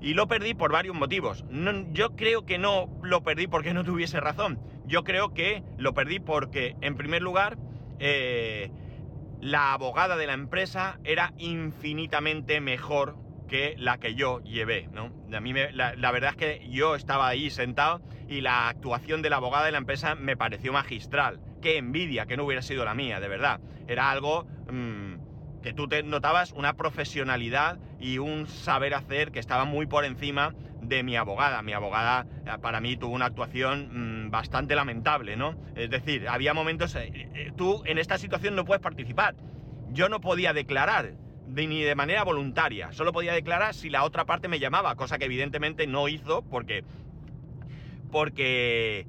Y 0.01 0.15
lo 0.15 0.29
perdí 0.29 0.55
por 0.55 0.71
varios 0.71 0.95
motivos. 0.95 1.45
yo 1.91 2.15
creo 2.15 2.47
que 2.47 2.59
no 2.59 2.89
lo 3.03 3.23
perdí 3.23 3.49
porque 3.49 3.75
no 3.75 3.83
tuviese 3.83 4.21
razón. 4.21 4.61
Yo 4.87 5.03
creo 5.03 5.35
que 5.35 5.65
lo 5.77 5.93
perdí 5.93 6.21
porque, 6.21 6.77
en 6.81 6.97
primer 6.97 7.21
lugar, 7.21 7.59
eh, 7.99 8.71
la 9.41 9.73
abogada 9.73 10.17
de 10.17 10.27
la 10.27 10.35
empresa 10.35 11.01
era 11.03 11.33
infinitamente 11.37 12.61
mejor 12.61 13.17
que 13.49 13.75
la 13.79 13.99
que 13.99 14.15
yo 14.15 14.41
llevé, 14.43 14.89
¿no? 14.93 15.11
A 15.35 15.41
mí 15.41 15.53
la, 15.73 16.13
verdad 16.13 16.31
es 16.31 16.37
que 16.37 16.69
yo 16.69 16.95
estaba 16.95 17.27
ahí 17.27 17.51
sentado 17.51 18.01
y 18.29 18.43
la 18.43 18.69
actuación 18.69 19.23
de 19.23 19.31
la 19.31 19.37
abogada 19.37 19.65
de 19.65 19.73
la 19.73 19.79
empresa 19.79 20.15
me 20.15 20.37
pareció 20.37 20.73
magistral. 20.73 21.41
Qué 21.61 21.79
envidia 21.79 22.27
que 22.27 22.37
no 22.37 22.45
hubiera 22.45 22.63
sido 22.63 22.85
la 22.85 22.95
mía, 22.95 23.19
de 23.21 23.29
verdad. 23.29 23.61
Era 23.89 24.11
algo 24.11 24.47
mm, 24.71 25.61
que 25.63 25.73
tú 25.73 25.89
te 25.89 26.03
notabas 26.03 26.53
una 26.53 26.75
profesionalidad 26.75 27.79
y 27.99 28.19
un 28.19 28.47
saber 28.47 28.95
hacer 28.95 29.33
que 29.33 29.41
estaba 29.41 29.65
muy 29.65 29.87
por 29.87 30.05
encima 30.05 30.55
de 30.81 31.03
mi 31.03 31.17
abogada. 31.17 31.63
Mi 31.63 31.73
abogada 31.73 32.27
eh, 32.47 32.59
para 32.61 32.81
mí 32.81 32.97
tuvo 32.97 33.15
una 33.15 33.27
actuación 33.27 34.27
mm, 34.27 34.31
bastante 34.31 34.75
lamentable, 34.77 35.37
¿no? 35.37 35.57
Es 35.75 35.91
decir, 35.91 36.29
había 36.29 36.55
momentos... 36.55 36.95
Eh, 36.95 37.11
eh, 37.35 37.53
tú 37.57 37.83
en 37.87 37.99
esta 37.99 38.19
situación 38.19 38.55
no 38.55 38.65
puedes 38.65 38.83
participar. 38.83 39.35
Yo 39.91 40.09
no 40.09 40.21
podía 40.21 40.53
declarar 40.53 41.15
ni 41.49 41.83
de 41.83 41.95
manera 41.95 42.25
voluntaria. 42.25 42.93
Solo 42.93 43.13
podía 43.13 43.33
declarar 43.33 43.75
si 43.75 43.91
la 43.91 44.05
otra 44.05 44.25
parte 44.25 44.49
me 44.49 44.59
llamaba, 44.59 44.95
cosa 44.97 45.19
que 45.19 45.25
evidentemente 45.25 45.87
no 45.87 46.09
hizo 46.09 46.43
porque. 46.43 46.85
porque. 48.11 49.07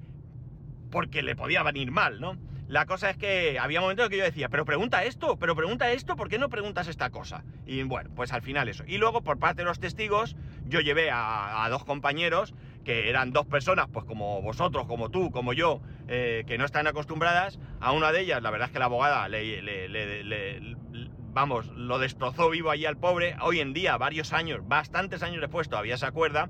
porque 0.92 1.22
le 1.22 1.36
podía 1.36 1.64
venir 1.64 1.92
mal, 1.92 2.20
¿no? 2.20 2.38
La 2.70 2.86
cosa 2.86 3.10
es 3.10 3.18
que 3.18 3.58
había 3.58 3.82
momentos 3.82 4.06
en 4.06 4.12
que 4.12 4.18
yo 4.18 4.24
decía, 4.24 4.48
pero 4.48 4.64
pregunta 4.64 5.04
esto, 5.04 5.38
pero 5.38 5.56
pregunta 5.56 5.92
esto, 5.92 6.16
¿por 6.16 6.30
qué 6.30 6.38
no 6.38 6.50
preguntas 6.50 6.88
esta 6.88 7.10
cosa? 7.10 7.44
Y 7.66 7.82
bueno, 7.82 8.12
pues 8.16 8.32
al 8.32 8.44
final 8.44 8.70
eso. 8.70 8.84
Y 8.86 9.00
luego, 9.00 9.24
por 9.24 9.40
parte 9.40 9.64
de 9.64 9.66
los 9.66 9.80
testigos, 9.80 10.36
yo 10.68 10.80
llevé 10.80 11.10
a, 11.12 11.68
dos 11.72 11.84
compañeros, 11.84 12.54
que 12.86 13.10
eran 13.10 13.32
dos 13.32 13.48
personas, 13.48 13.88
pues 13.92 14.06
como 14.06 14.44
vosotros, 14.44 14.86
como 14.86 15.10
tú, 15.10 15.32
como 15.32 15.54
yo, 15.54 15.82
eh, 16.08 16.44
que 16.46 16.60
no 16.60 16.66
están 16.66 16.86
acostumbradas. 16.86 17.58
A 17.82 17.92
una 17.92 18.12
de 18.12 18.22
ellas, 18.22 18.44
la 18.44 18.52
verdad 18.52 18.68
es 18.68 18.72
que 18.72 18.78
la 18.78 18.86
abogada 18.86 19.28
le, 19.30 19.64
le 19.64 20.78
vamos, 21.32 21.68
lo 21.76 22.00
destrozó 22.00 22.50
vivo 22.50 22.72
allí 22.72 22.86
al 22.86 22.98
pobre. 22.98 23.36
Hoy 23.42 23.60
en 23.60 23.74
día, 23.74 23.98
varios 23.98 24.34
años, 24.34 24.62
bastantes 24.68 25.24
años 25.24 25.42
después, 25.42 25.70
todavía 25.70 25.98
se 25.98 26.06
acuerda. 26.06 26.50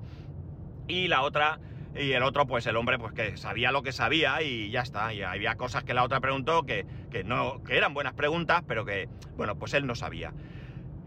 Y 0.88 1.08
la 1.08 1.22
otra, 1.22 1.60
y 1.94 2.12
el 2.12 2.22
otro, 2.22 2.46
pues 2.46 2.66
el 2.66 2.76
hombre, 2.76 2.98
pues 2.98 3.12
que 3.12 3.36
sabía 3.36 3.72
lo 3.72 3.82
que 3.82 3.92
sabía 3.92 4.42
y 4.42 4.70
ya 4.70 4.80
está. 4.80 5.12
Y 5.12 5.22
había 5.22 5.56
cosas 5.56 5.84
que 5.84 5.94
la 5.94 6.04
otra 6.04 6.20
preguntó 6.20 6.64
que, 6.64 6.84
no, 7.24 7.62
que 7.62 7.76
eran 7.76 7.94
buenas 7.94 8.14
preguntas, 8.14 8.62
pero 8.66 8.84
que, 8.84 9.08
bueno, 9.36 9.56
pues 9.58 9.74
él 9.74 9.86
no 9.86 9.94
sabía. 9.94 10.32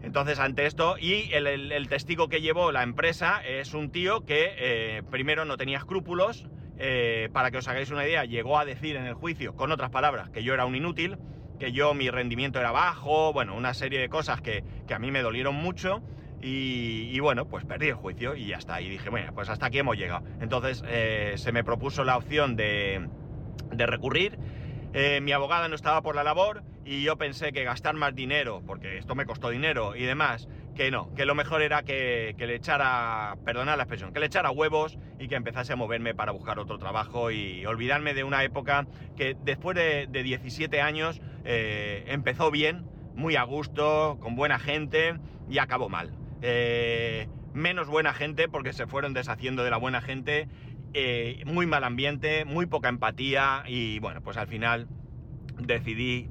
Entonces, 0.02 0.38
ante 0.38 0.66
esto, 0.66 0.96
y 0.98 1.32
el, 1.32 1.88
testigo 1.88 2.28
que 2.28 2.42
llevó 2.42 2.72
la 2.72 2.82
empresa 2.82 3.40
es 3.44 3.72
un 3.72 3.90
tío 3.90 4.26
que 4.26 4.52
eh, 4.58 5.02
primero 5.10 5.46
no 5.46 5.56
tenía 5.56 5.78
escrúpulos, 5.78 6.46
eh, 6.76 7.30
para 7.32 7.50
que 7.50 7.58
os 7.58 7.68
hagáis 7.68 7.90
una 7.90 8.04
idea, 8.04 8.24
llegó 8.24 8.58
a 8.58 8.64
decir 8.64 8.96
en 8.96 9.06
el 9.06 9.14
juicio, 9.14 9.54
con 9.54 9.72
otras 9.72 9.90
palabras, 9.90 10.28
que 10.30 10.42
yo 10.42 10.52
era 10.52 10.66
un 10.66 10.74
inútil, 10.74 11.16
que 11.64 11.72
yo 11.72 11.94
mi 11.94 12.10
rendimiento 12.10 12.60
era 12.60 12.72
bajo, 12.72 13.32
bueno, 13.32 13.56
una 13.56 13.72
serie 13.72 13.98
de 13.98 14.10
cosas 14.10 14.42
que, 14.42 14.62
a 14.92 14.98
mí 14.98 15.10
me 15.10 15.22
dolieron 15.22 15.54
mucho. 15.54 16.02
Y, 16.46 17.18
bueno, 17.20 17.46
pues 17.48 17.64
perdí 17.64 17.88
el 17.88 17.94
juicio 17.94 18.36
y 18.36 18.48
ya 18.48 18.58
está. 18.58 18.82
Y 18.82 18.90
dije, 18.90 19.08
bueno, 19.08 19.32
pues 19.34 19.48
hasta 19.48 19.66
aquí 19.66 19.78
hemos 19.78 19.96
llegado. 19.96 20.26
Entonces 20.42 20.84
eh, 20.86 21.34
se 21.38 21.52
me 21.52 21.64
propuso 21.64 22.04
la 22.04 22.18
opción 22.18 22.54
de, 22.54 23.08
de 23.72 23.86
recurrir. 23.86 24.38
Eh, 24.92 25.20
mi 25.22 25.32
abogada 25.32 25.68
no 25.68 25.74
estaba 25.74 26.02
por 26.02 26.14
la 26.14 26.22
labor 26.22 26.62
y 26.84 27.02
yo 27.02 27.16
pensé 27.16 27.52
que 27.52 27.64
gastar 27.64 27.94
más 27.94 28.14
dinero, 28.14 28.62
porque 28.66 28.98
esto 28.98 29.14
me 29.14 29.24
costó 29.24 29.48
dinero 29.48 29.96
y 29.96 30.02
demás, 30.04 30.48
que 30.74 30.90
no, 30.90 31.12
que 31.14 31.24
lo 31.24 31.34
mejor 31.34 31.62
era 31.62 31.82
que, 31.82 32.34
le 32.38 32.54
echara, 32.54 33.36
perdonad 33.44 33.76
la 33.76 33.84
expresión, 33.84 34.12
que 34.12 34.20
le 34.20 34.26
echara 34.26 34.50
huevos 34.50 34.98
y 35.18 35.28
que 35.28 35.36
empezase 35.36 35.72
a 35.72 35.76
moverme 35.76 36.14
para 36.14 36.32
buscar 36.32 36.58
otro 36.58 36.78
trabajo 36.78 37.30
y 37.30 37.64
olvidarme 37.64 38.12
de 38.12 38.24
una 38.24 38.44
época 38.44 38.86
que 39.16 39.36
después 39.44 39.76
de, 39.76 40.06
17 40.06 40.80
años 40.80 41.20
eh, 41.44 42.04
empezó 42.08 42.50
bien, 42.50 42.86
muy 43.14 43.36
a 43.36 43.44
gusto, 43.44 44.18
con 44.20 44.34
buena 44.36 44.58
gente 44.58 45.14
y 45.48 45.58
acabó 45.58 45.88
mal. 45.88 46.12
Eh, 46.42 47.28
menos 47.54 47.88
buena 47.88 48.12
gente 48.12 48.48
porque 48.48 48.72
se 48.72 48.86
fueron 48.86 49.14
deshaciendo 49.14 49.64
de 49.64 49.70
la 49.70 49.76
buena 49.78 50.02
gente, 50.02 50.48
eh, 50.92 51.42
muy 51.46 51.66
mal 51.66 51.84
ambiente, 51.84 52.44
muy 52.44 52.66
poca 52.66 52.88
empatía 52.88 53.62
y 53.66 54.00
bueno, 54.00 54.20
pues 54.20 54.36
al 54.36 54.48
final 54.48 54.88
decidí 55.66 56.28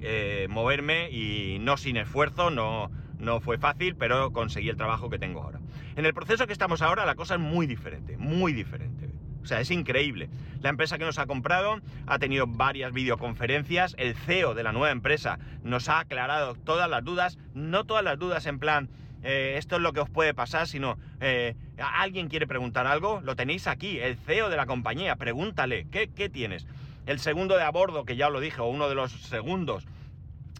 moverme 0.49 1.09
y 1.11 1.59
no 1.59 1.77
sin 1.77 1.97
esfuerzo, 1.97 2.49
no 2.49 2.91
no 3.23 3.39
fue 3.39 3.57
fácil, 3.57 3.95
pero 3.95 4.31
conseguí 4.31 4.69
el 4.69 4.77
trabajo 4.77 5.09
que 5.09 5.17
tengo 5.17 5.41
ahora. 5.41 5.59
En 5.95 6.05
el 6.05 6.13
proceso 6.13 6.45
que 6.45 6.53
estamos 6.53 6.81
ahora 6.81 7.05
la 7.05 7.15
cosa 7.15 7.35
es 7.35 7.39
muy 7.39 7.65
diferente, 7.65 8.17
muy 8.17 8.53
diferente. 8.53 9.09
O 9.41 9.45
sea, 9.45 9.59
es 9.59 9.71
increíble. 9.71 10.29
La 10.61 10.69
empresa 10.69 10.97
que 10.97 11.05
nos 11.05 11.19
ha 11.19 11.25
comprado 11.25 11.79
ha 12.07 12.19
tenido 12.19 12.47
varias 12.47 12.93
videoconferencias. 12.93 13.93
El 13.97 14.15
CEO 14.15 14.53
de 14.53 14.63
la 14.63 14.71
nueva 14.71 14.91
empresa 14.91 15.37
nos 15.63 15.89
ha 15.89 15.99
aclarado 15.99 16.55
todas 16.55 16.89
las 16.89 17.03
dudas. 17.03 17.37
No 17.53 17.83
todas 17.83 18.05
las 18.05 18.17
dudas 18.17 18.45
en 18.45 18.59
plan, 18.59 18.89
eh, 19.21 19.55
esto 19.57 19.75
es 19.75 19.81
lo 19.81 19.91
que 19.91 19.99
os 19.99 20.09
puede 20.09 20.33
pasar, 20.33 20.67
sino, 20.67 20.97
eh, 21.19 21.55
¿alguien 21.77 22.29
quiere 22.29 22.47
preguntar 22.47 22.87
algo? 22.87 23.19
Lo 23.21 23.35
tenéis 23.35 23.67
aquí, 23.67 23.99
el 23.99 24.15
CEO 24.15 24.49
de 24.49 24.55
la 24.55 24.65
compañía. 24.65 25.17
Pregúntale, 25.17 25.87
¿qué, 25.91 26.09
qué 26.09 26.29
tienes? 26.29 26.65
El 27.05 27.19
segundo 27.19 27.57
de 27.57 27.63
a 27.63 27.71
bordo, 27.71 28.05
que 28.05 28.15
ya 28.15 28.29
lo 28.29 28.39
dije, 28.39 28.61
o 28.61 28.67
uno 28.67 28.87
de 28.87 28.95
los 28.95 29.11
segundos, 29.11 29.85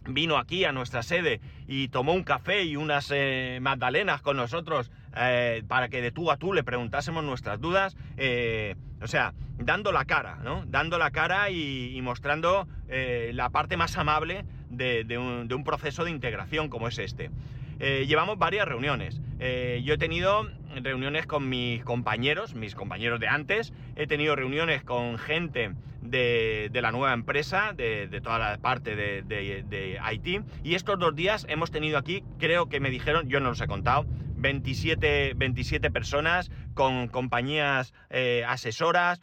vino 0.06 0.36
aquí 0.36 0.64
a 0.64 0.72
nuestra 0.72 1.02
sede 1.02 1.40
y 1.66 1.88
tomó 1.88 2.12
un 2.12 2.24
café 2.24 2.64
y 2.64 2.76
unas 2.76 3.10
eh, 3.10 3.58
magdalenas 3.62 4.20
con 4.20 4.36
nosotros 4.36 4.90
eh, 5.16 5.62
para 5.66 5.88
que 5.88 6.02
de 6.02 6.10
tú 6.10 6.30
a 6.30 6.36
tú 6.36 6.52
le 6.52 6.62
preguntásemos 6.62 7.24
nuestras 7.24 7.60
dudas. 7.60 7.96
Eh, 8.16 8.76
o 9.00 9.06
sea, 9.06 9.32
dando 9.58 9.92
la 9.92 10.04
cara, 10.04 10.36
¿no? 10.42 10.64
Dando 10.66 10.98
la 10.98 11.10
cara 11.10 11.50
y, 11.50 11.98
mostrando 12.02 12.66
la 12.88 13.50
parte 13.50 13.76
más 13.76 13.96
amable 13.96 14.44
de, 14.70 15.18
un, 15.18 15.48
de 15.48 15.54
un 15.54 15.64
proceso 15.64 16.04
de 16.04 16.10
integración 16.10 16.68
como 16.68 16.88
es 16.88 16.98
este. 16.98 17.30
llevamos 17.78 18.38
varias 18.38 18.66
reuniones. 18.66 19.20
yo 19.38 19.94
he 19.94 19.98
tenido 19.98 20.48
reuniones 20.82 21.26
con 21.26 21.48
mis 21.48 21.84
compañeros, 21.84 22.54
mis 22.54 22.74
compañeros 22.74 23.20
de 23.20 23.28
antes, 23.28 23.72
he 23.96 24.06
tenido 24.06 24.34
reuniones 24.34 24.82
con 24.82 25.18
gente 25.18 25.74
de, 26.02 26.70
la 26.72 26.90
nueva 26.92 27.12
empresa, 27.12 27.72
de, 27.74 28.08
toda 28.22 28.38
la 28.38 28.58
parte 28.58 28.96
de, 28.96 29.22
de, 29.22 30.00
IT, 30.12 30.44
y 30.62 30.74
estos 30.74 30.98
dos 30.98 31.14
días 31.14 31.46
hemos 31.48 31.70
tenido 31.70 31.98
aquí, 31.98 32.24
creo 32.38 32.68
que 32.68 32.80
me 32.80 32.90
dijeron, 32.90 33.28
yo 33.28 33.40
no 33.40 33.50
los 33.50 33.60
he 33.60 33.66
contado, 33.66 34.06
27, 34.36 35.34
27 35.36 35.90
personas 35.90 36.50
con 36.74 37.08
compañías 37.08 37.94
eh, 38.10 38.44
asesoras, 38.46 39.20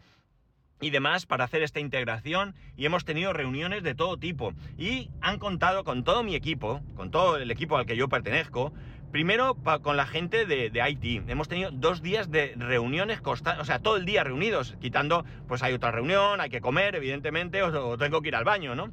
y 0.82 0.90
demás 0.90 1.26
para 1.26 1.46
hacer 1.46 1.62
esta 1.62 1.80
integración. 1.80 2.56
Y 2.76 2.86
hemos 2.86 3.06
tenido 3.06 3.32
reuniones 3.32 3.84
de 3.84 3.96
todo 3.96 4.18
tipo. 4.18 4.54
Y 4.78 5.10
han 5.22 5.38
contado 5.38 5.84
con 5.84 6.04
todo 6.04 6.24
mi 6.24 6.36
equipo, 6.36 6.82
con 6.96 7.12
todo 7.12 7.38
el 7.38 7.52
equipo 7.52 7.78
al 7.78 7.86
que 7.86 7.96
yo 7.96 8.10
pertenezco, 8.10 8.74
Primero 9.12 9.58
con 9.82 9.98
la 9.98 10.06
gente 10.06 10.46
de, 10.46 10.70
de, 10.70 10.90
IT. 10.90 11.30
Hemos 11.30 11.50
tenido 11.50 11.70
dos 11.72 12.02
días 12.02 12.32
de 12.32 12.54
reuniones 12.56 13.20
constantes, 13.20 13.62
o 13.62 13.66
sea, 13.66 13.80
todo 13.80 13.98
el 13.98 14.06
día 14.06 14.24
reunidos, 14.24 14.78
quitando, 14.80 15.26
pues 15.50 15.62
hay 15.64 15.74
otra 15.74 15.92
reunión, 15.92 16.40
hay 16.40 16.50
que 16.50 16.62
comer, 16.62 16.96
evidentemente, 16.96 17.62
o, 17.62 17.98
tengo 17.98 18.22
que 18.22 18.30
ir 18.30 18.36
al 18.36 18.46
baño, 18.46 18.74
¿no? 18.74 18.90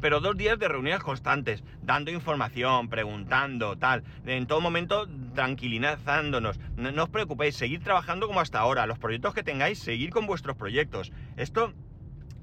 Pero 0.00 0.20
dos 0.20 0.36
días 0.38 0.58
de 0.58 0.68
reuniones 0.68 1.02
constantes, 1.02 1.62
dando 1.82 2.10
información, 2.10 2.88
preguntando, 2.88 3.76
tal, 3.76 4.04
en 4.24 4.46
todo 4.46 4.62
momento 4.62 5.06
tranquilizándonos. 5.34 6.58
No, 6.76 6.90
no 6.90 7.04
os 7.04 7.10
preocupéis, 7.10 7.56
seguir 7.56 7.82
trabajando 7.82 8.26
como 8.26 8.40
hasta 8.40 8.58
ahora, 8.58 8.86
los 8.86 8.98
proyectos 8.98 9.34
que 9.34 9.42
tengáis, 9.42 9.78
seguir 9.78 10.10
con 10.10 10.26
vuestros 10.26 10.56
proyectos. 10.56 11.12
Esto 11.36 11.74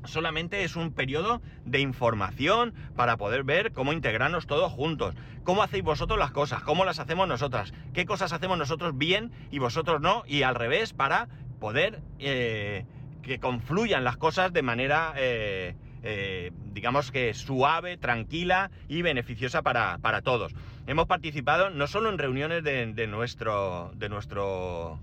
solamente 0.05 0.63
es 0.63 0.75
un 0.75 0.91
periodo 0.91 1.41
de 1.65 1.79
información 1.79 2.73
para 2.95 3.17
poder 3.17 3.43
ver 3.43 3.71
cómo 3.71 3.93
integrarnos 3.93 4.47
todos 4.47 4.71
juntos, 4.71 5.15
cómo 5.43 5.63
hacéis 5.63 5.83
vosotros 5.83 6.19
las 6.19 6.31
cosas, 6.31 6.63
cómo 6.63 6.85
las 6.85 6.99
hacemos 6.99 7.27
nosotras, 7.27 7.73
qué 7.93 8.05
cosas 8.05 8.33
hacemos 8.33 8.57
nosotros 8.57 8.97
bien 8.97 9.31
y 9.51 9.59
vosotros 9.59 10.01
no, 10.01 10.23
y 10.27 10.43
al 10.43 10.55
revés, 10.55 10.93
para 10.93 11.27
poder 11.59 11.99
eh, 12.19 12.85
que 13.21 13.39
confluyan 13.39 14.03
las 14.03 14.17
cosas 14.17 14.51
de 14.53 14.61
manera, 14.61 15.13
eh, 15.17 15.75
eh, 16.03 16.51
digamos 16.73 17.11
que 17.11 17.33
suave, 17.33 17.97
tranquila 17.97 18.71
y 18.87 19.01
beneficiosa 19.01 19.61
para, 19.61 20.21
todos. 20.23 20.53
Hemos 20.87 21.05
participado 21.05 21.69
no 21.69 21.87
solo 21.87 22.09
en 22.09 22.17
reuniones 22.17 22.63
de, 22.63 22.87
de 22.93 23.07
nuestro... 23.07 23.91
De 23.95 24.09
nuestro 24.09 24.99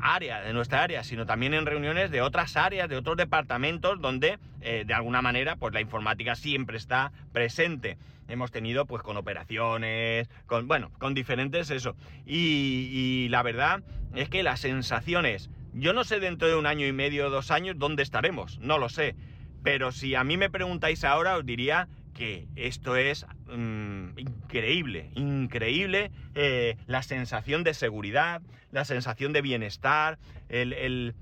área, 0.00 0.40
de 0.40 0.52
nuestra 0.52 0.82
área, 0.82 1.04
sino 1.04 1.26
también 1.26 1.54
en 1.54 1.66
reuniones 1.66 2.10
de 2.10 2.22
otras 2.22 2.56
áreas, 2.56 2.88
de 2.88 2.96
otros 2.96 3.16
departamentos 3.16 4.00
donde 4.00 4.38
eh, 4.60 4.84
de 4.86 4.94
alguna 4.94 5.22
manera 5.22 5.56
pues 5.56 5.74
la 5.74 5.80
informática 5.80 6.34
siempre 6.34 6.76
está 6.76 7.12
presente. 7.32 7.98
Hemos 8.28 8.50
tenido 8.50 8.86
pues 8.86 9.02
con 9.02 9.16
operaciones, 9.16 10.28
con 10.46 10.66
bueno, 10.66 10.90
con 10.98 11.14
diferentes 11.14 11.70
eso. 11.70 11.96
Y, 12.24 12.88
y 12.92 13.28
la 13.28 13.42
verdad 13.42 13.82
es 14.14 14.28
que 14.28 14.42
las 14.42 14.60
sensaciones, 14.60 15.50
yo 15.72 15.92
no 15.92 16.04
sé 16.04 16.20
dentro 16.20 16.48
de 16.48 16.56
un 16.56 16.66
año 16.66 16.86
y 16.86 16.92
medio 16.92 17.30
dos 17.30 17.50
años 17.50 17.76
dónde 17.78 18.02
estaremos, 18.02 18.58
no 18.60 18.78
lo 18.78 18.88
sé. 18.88 19.14
Pero 19.62 19.92
si 19.92 20.14
a 20.14 20.24
mí 20.24 20.36
me 20.36 20.50
preguntáis 20.50 21.04
ahora, 21.04 21.36
os 21.36 21.46
diría 21.46 21.88
que 22.14 22.46
esto 22.56 22.96
es 22.96 23.26
mm, 23.46 24.18
increíble, 24.18 25.10
increíble 25.14 26.10
eh, 26.34 26.76
la 26.86 27.02
sensación 27.02 27.64
de 27.64 27.74
seguridad, 27.74 28.40
la 28.70 28.84
sensación 28.84 29.32
de 29.32 29.42
bienestar, 29.42 30.18
el, 30.48 31.14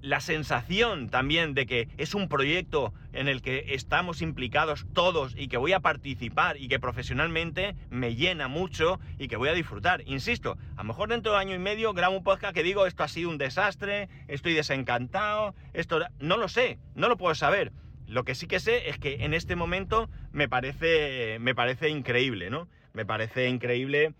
la 0.00 0.20
sensación 0.20 1.08
también 1.08 1.54
de 1.54 1.66
que 1.66 1.88
es 1.98 2.14
un 2.14 2.28
proyecto 2.28 2.94
en 3.12 3.28
el 3.28 3.42
que 3.42 3.74
estamos 3.74 4.22
implicados 4.22 4.86
todos 4.92 5.34
y 5.36 5.48
que 5.48 5.56
voy 5.56 5.72
a 5.72 5.80
participar 5.80 6.56
y 6.58 6.68
que 6.68 6.78
profesionalmente 6.78 7.74
me 7.90 8.14
llena 8.14 8.46
mucho 8.46 9.00
y 9.18 9.26
que 9.26 9.36
voy 9.36 9.48
a 9.48 9.54
disfrutar. 9.54 10.02
Insisto, 10.06 10.56
a 10.76 10.82
lo 10.82 10.88
mejor 10.88 11.08
dentro 11.08 11.32
de 11.32 11.38
año 11.38 11.54
y 11.54 11.58
medio 11.58 11.92
grabo 11.92 12.16
un 12.16 12.22
podcast 12.22 12.54
que 12.54 12.62
digo 12.62 12.86
esto 12.86 13.02
ha 13.02 13.08
sido 13.08 13.30
un 13.30 13.38
desastre, 13.38 14.08
estoy 14.28 14.54
desencantado, 14.54 15.54
esto 15.72 16.00
no 16.20 16.36
lo 16.36 16.48
sé, 16.48 16.78
no 16.94 17.08
lo 17.08 17.16
puedo 17.16 17.34
saber 17.34 17.72
lo 18.06 18.24
que 18.24 18.34
sí 18.34 18.46
que 18.46 18.60
sé 18.60 18.88
es 18.88 18.98
que 18.98 19.24
en 19.24 19.34
este 19.34 19.56
momento 19.56 20.08
me 20.32 20.48
parece, 20.48 21.38
me 21.40 21.54
parece 21.54 21.88
increíble, 21.88 22.50
¿no? 22.50 22.68
Me 22.92 23.04
parece 23.04 23.48
increíble 23.48 24.14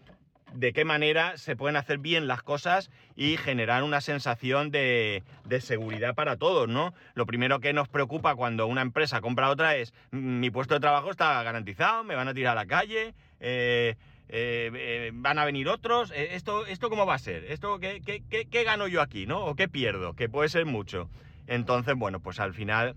de 0.52 0.72
qué 0.72 0.84
manera 0.84 1.36
se 1.36 1.56
pueden 1.56 1.76
hacer 1.76 1.98
bien 1.98 2.26
las 2.26 2.42
cosas 2.42 2.90
y 3.14 3.36
generar 3.36 3.82
una 3.82 4.00
sensación 4.00 4.70
de, 4.70 5.22
seguridad 5.60 6.14
para 6.14 6.36
todos, 6.36 6.68
¿no? 6.68 6.94
Lo 7.14 7.26
primero 7.26 7.60
que 7.60 7.72
nos 7.72 7.88
preocupa 7.88 8.34
cuando 8.34 8.66
una 8.66 8.82
empresa 8.82 9.20
compra 9.20 9.50
otra 9.50 9.76
es 9.76 9.92
mi 10.10 10.50
puesto 10.50 10.74
de 10.74 10.80
trabajo 10.80 11.10
está 11.10 11.42
garantizado, 11.42 12.04
me 12.04 12.14
van 12.14 12.28
a 12.28 12.34
tirar 12.34 12.52
a 12.52 12.62
la 12.62 12.66
calle, 12.66 13.14
eh, 13.40 13.96
eh, 14.28 14.70
eh, 14.74 15.10
van 15.14 15.38
a 15.38 15.44
venir 15.44 15.68
otros, 15.68 16.12
esto, 16.14 16.66
¿esto 16.66 16.90
cómo 16.90 17.06
va 17.06 17.14
a 17.14 17.18
ser? 17.18 17.44
¿Esto 17.44 17.78
qué, 17.78 18.00
qué, 18.04 18.46
qué 18.46 18.64
gano 18.64 18.88
yo 18.88 19.00
aquí, 19.00 19.26
¿no? 19.26 19.44
¿O 19.44 19.54
qué 19.54 19.68
pierdo? 19.68 20.14
Que 20.14 20.28
puede 20.28 20.48
ser 20.48 20.66
mucho. 20.66 21.08
Entonces, 21.46 21.94
bueno, 21.96 22.20
pues 22.20 22.40
al 22.40 22.54
final 22.54 22.96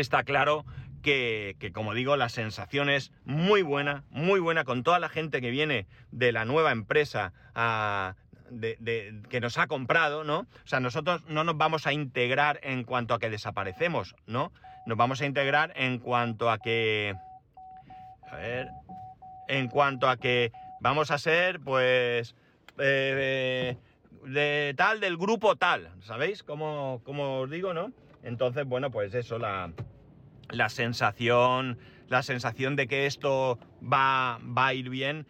está 0.00 0.24
claro 0.24 0.64
que, 1.02 1.70
como 1.72 1.94
digo, 1.94 2.16
la 2.16 2.28
sensación 2.28 2.90
es 2.90 3.12
muy 3.24 3.62
buena, 3.62 4.04
muy 4.10 4.40
buena 4.40 4.64
con 4.64 4.82
toda 4.82 4.98
la 4.98 5.08
gente 5.08 5.40
que 5.40 5.50
viene 5.50 5.86
de 6.10 6.32
la 6.32 6.44
nueva 6.44 6.72
empresa 6.72 7.32
que 7.54 9.40
nos 9.40 9.58
ha 9.58 9.66
comprado, 9.68 10.24
¿no? 10.24 10.40
O 10.40 10.66
sea, 10.66 10.80
nosotros 10.80 11.22
no 11.28 11.44
nos 11.44 11.56
vamos 11.56 11.86
a 11.86 11.92
integrar 11.92 12.58
en 12.62 12.82
cuanto 12.82 13.14
a 13.14 13.20
que 13.20 13.30
desaparecemos, 13.30 14.16
¿no? 14.26 14.52
Nos 14.86 14.98
vamos 14.98 15.20
a 15.20 15.26
integrar 15.26 15.72
en 15.76 15.98
cuanto 15.98 16.50
a 16.50 16.58
que... 16.58 17.14
A 18.30 18.36
ver... 18.36 18.68
En 19.48 19.68
cuanto 19.68 20.08
a 20.08 20.16
que 20.16 20.50
vamos 20.80 21.12
a 21.12 21.18
ser, 21.18 21.60
pues... 21.60 22.34
Eh, 22.78 23.76
de 24.24 24.74
tal, 24.76 24.98
del 24.98 25.16
grupo 25.16 25.54
tal, 25.54 25.92
¿sabéis? 26.02 26.42
Como, 26.42 27.00
como 27.04 27.40
os 27.42 27.50
digo, 27.50 27.72
¿no? 27.72 27.92
Entonces, 28.26 28.66
bueno, 28.66 28.90
pues 28.90 29.14
eso, 29.14 29.38
la, 29.38 29.72
la 30.50 30.68
sensación, 30.68 31.78
la 32.08 32.24
sensación 32.24 32.74
de 32.74 32.88
que 32.88 33.06
esto 33.06 33.60
va, 33.80 34.40
va 34.42 34.66
a 34.66 34.74
ir 34.74 34.90
bien, 34.90 35.28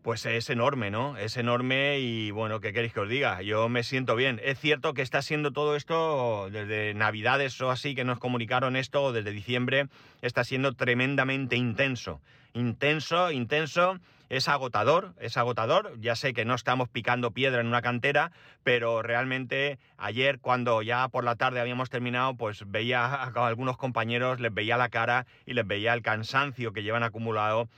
pues 0.00 0.24
es 0.24 0.48
enorme, 0.48 0.90
¿no? 0.90 1.18
Es 1.18 1.36
enorme 1.36 2.00
y 2.00 2.30
bueno, 2.30 2.60
¿qué 2.60 2.72
queréis 2.72 2.94
que 2.94 3.00
os 3.00 3.08
diga? 3.08 3.42
Yo 3.42 3.68
me 3.68 3.82
siento 3.82 4.16
bien. 4.16 4.40
Es 4.42 4.58
cierto 4.58 4.94
que 4.94 5.02
está 5.02 5.20
siendo 5.20 5.52
todo 5.52 5.76
esto 5.76 6.48
desde 6.50 6.94
Navidades 6.94 7.60
o 7.60 7.70
así 7.70 7.94
que 7.94 8.04
nos 8.04 8.18
comunicaron 8.18 8.76
esto, 8.76 9.12
desde 9.12 9.30
diciembre, 9.30 9.88
está 10.22 10.42
siendo 10.42 10.72
tremendamente 10.72 11.56
intenso. 11.56 12.22
Intenso, 12.54 13.30
intenso 13.30 13.98
es 14.28 14.48
agotador, 14.48 15.14
es 15.20 15.36
agotador. 15.36 15.98
Ya 16.00 16.16
sé 16.16 16.32
que 16.32 16.44
no 16.44 16.54
estamos 16.54 16.88
picando 16.88 17.32
piedra 17.32 17.60
en 17.60 17.66
una 17.66 17.82
cantera, 17.82 18.32
pero 18.62 19.02
realmente 19.02 19.78
ayer 19.98 20.38
cuando 20.38 20.80
ya 20.80 21.08
por 21.08 21.22
la 21.22 21.36
tarde 21.36 21.60
habíamos 21.60 21.90
terminado, 21.90 22.34
pues 22.34 22.64
veía 22.66 23.04
a 23.04 23.46
algunos 23.46 23.76
compañeros, 23.76 24.40
les 24.40 24.52
veía 24.52 24.78
la 24.78 24.88
cara 24.88 25.26
y 25.44 25.52
les 25.52 25.66
veía 25.66 25.92
el 25.92 26.02
cansancio 26.02 26.72
que 26.72 26.82
llevan 26.82 27.02
acumulado 27.02 27.68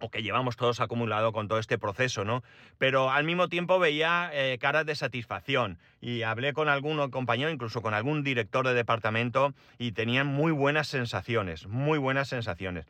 o 0.00 0.10
que 0.10 0.22
llevamos 0.22 0.56
todos 0.56 0.80
acumulado 0.80 1.32
con 1.32 1.48
todo 1.48 1.58
este 1.58 1.78
proceso, 1.78 2.24
¿no? 2.24 2.42
Pero 2.78 3.10
al 3.10 3.24
mismo 3.24 3.48
tiempo 3.48 3.78
veía 3.78 4.30
eh, 4.32 4.58
caras 4.58 4.86
de 4.86 4.94
satisfacción 4.94 5.78
y 6.00 6.22
hablé 6.22 6.52
con 6.52 6.68
algún 6.68 7.10
compañero, 7.10 7.50
incluso 7.50 7.80
con 7.80 7.94
algún 7.94 8.22
director 8.22 8.66
de 8.66 8.74
departamento 8.74 9.54
y 9.78 9.92
tenían 9.92 10.26
muy 10.26 10.52
buenas 10.52 10.88
sensaciones, 10.88 11.66
muy 11.66 11.98
buenas 11.98 12.28
sensaciones. 12.28 12.86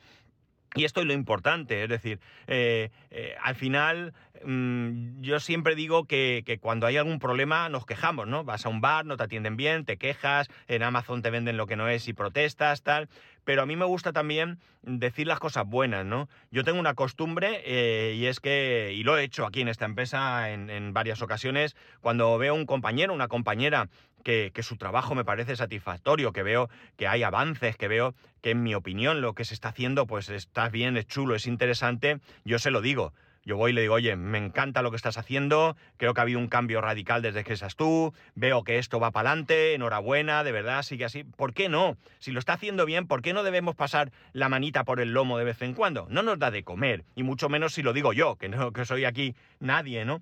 Y 0.76 0.84
esto 0.84 1.00
es 1.00 1.06
lo 1.06 1.14
importante, 1.14 1.82
es 1.82 1.88
decir, 1.88 2.20
eh, 2.46 2.90
eh, 3.10 3.34
al 3.42 3.54
final 3.54 4.12
mm, 4.44 5.22
yo 5.22 5.40
siempre 5.40 5.74
digo 5.74 6.04
que, 6.04 6.58
cuando 6.60 6.86
hay 6.86 6.98
algún 6.98 7.18
problema 7.18 7.68
nos 7.70 7.86
quejamos, 7.86 8.26
¿no? 8.26 8.44
Vas 8.44 8.66
a 8.66 8.68
un 8.68 8.82
bar, 8.82 9.06
no 9.06 9.16
te 9.16 9.24
atienden 9.24 9.56
bien, 9.56 9.86
te 9.86 9.96
quejas, 9.96 10.48
en 10.68 10.82
Amazon 10.82 11.22
te 11.22 11.30
venden 11.30 11.56
lo 11.56 11.66
que 11.66 11.76
no 11.76 11.88
es 11.88 12.08
y 12.08 12.12
protestas, 12.12 12.82
tal. 12.82 13.08
Pero 13.44 13.62
a 13.62 13.66
mí 13.66 13.74
me 13.74 13.86
gusta 13.86 14.12
también 14.12 14.58
decir 14.82 15.26
las 15.26 15.38
cosas 15.38 15.64
buenas, 15.66 16.04
¿no? 16.04 16.28
Yo 16.50 16.62
tengo 16.62 16.78
una 16.78 16.94
costumbre 16.94 17.62
eh, 17.64 18.14
y 18.14 18.26
es 18.26 18.40
que, 18.40 18.92
y 18.94 19.02
lo 19.02 19.16
he 19.16 19.24
hecho 19.24 19.46
aquí 19.46 19.62
en 19.62 19.68
esta 19.68 19.86
empresa 19.86 20.50
en, 20.50 20.68
en 20.68 20.92
varias 20.92 21.22
ocasiones, 21.22 21.74
cuando 22.02 22.36
veo 22.36 22.54
un 22.54 22.66
compañero, 22.66 23.14
una 23.14 23.28
compañera 23.28 23.88
que, 24.26 24.62
su 24.64 24.76
trabajo 24.76 25.14
me 25.14 25.24
parece 25.24 25.54
satisfactorio, 25.54 26.32
que 26.32 26.42
veo 26.42 26.68
que 26.96 27.06
hay 27.06 27.22
avances, 27.22 27.76
que 27.76 27.86
veo 27.86 28.14
que 28.42 28.50
en 28.50 28.64
mi 28.64 28.74
opinión 28.74 29.20
lo 29.20 29.34
que 29.34 29.44
se 29.44 29.54
está 29.54 29.68
haciendo 29.68 30.08
pues 30.08 30.30
está 30.30 30.68
bien, 30.68 30.96
es 30.96 31.06
chulo, 31.06 31.36
es 31.36 31.46
interesante, 31.46 32.18
yo 32.44 32.58
se 32.58 32.72
lo 32.72 32.80
digo. 32.80 33.12
Yo 33.44 33.56
voy 33.56 33.70
y 33.70 33.74
le 33.74 33.82
digo, 33.82 33.94
oye, 33.94 34.16
me 34.16 34.38
encanta 34.38 34.82
lo 34.82 34.90
que 34.90 34.96
estás 34.96 35.18
haciendo, 35.18 35.76
creo 35.98 36.12
que 36.12 36.20
ha 36.20 36.22
habido 36.22 36.40
un 36.40 36.48
cambio 36.48 36.80
radical 36.80 37.22
desde 37.22 37.44
que 37.44 37.52
estás 37.52 37.76
tú, 37.76 38.12
veo 38.34 38.64
que 38.64 38.78
esto 38.78 38.98
va 38.98 39.12
para 39.12 39.30
adelante, 39.30 39.74
enhorabuena, 39.74 40.42
de 40.42 40.50
verdad, 40.50 40.82
sigue 40.82 41.04
así. 41.04 41.22
¿Por 41.22 41.54
qué 41.54 41.68
no? 41.68 41.96
Si 42.18 42.32
lo 42.32 42.40
está 42.40 42.54
haciendo 42.54 42.84
bien, 42.84 43.06
¿por 43.06 43.22
qué 43.22 43.32
no 43.32 43.44
debemos 43.44 43.76
pasar 43.76 44.10
la 44.32 44.48
manita 44.48 44.82
por 44.82 44.98
el 44.98 45.12
lomo 45.12 45.38
de 45.38 45.44
vez 45.44 45.62
en 45.62 45.74
cuando? 45.74 46.08
No 46.10 46.24
nos 46.24 46.40
da 46.40 46.50
de 46.50 46.64
comer, 46.64 47.04
y 47.14 47.22
mucho 47.22 47.48
menos 47.48 47.72
si 47.74 47.84
lo 47.84 47.92
digo 47.92 48.12
yo, 48.12 48.34
que 48.34 48.48
no 48.48 48.72
que 48.72 48.84
soy 48.84 49.04
aquí 49.04 49.36
nadie, 49.60 50.04
¿no? 50.04 50.20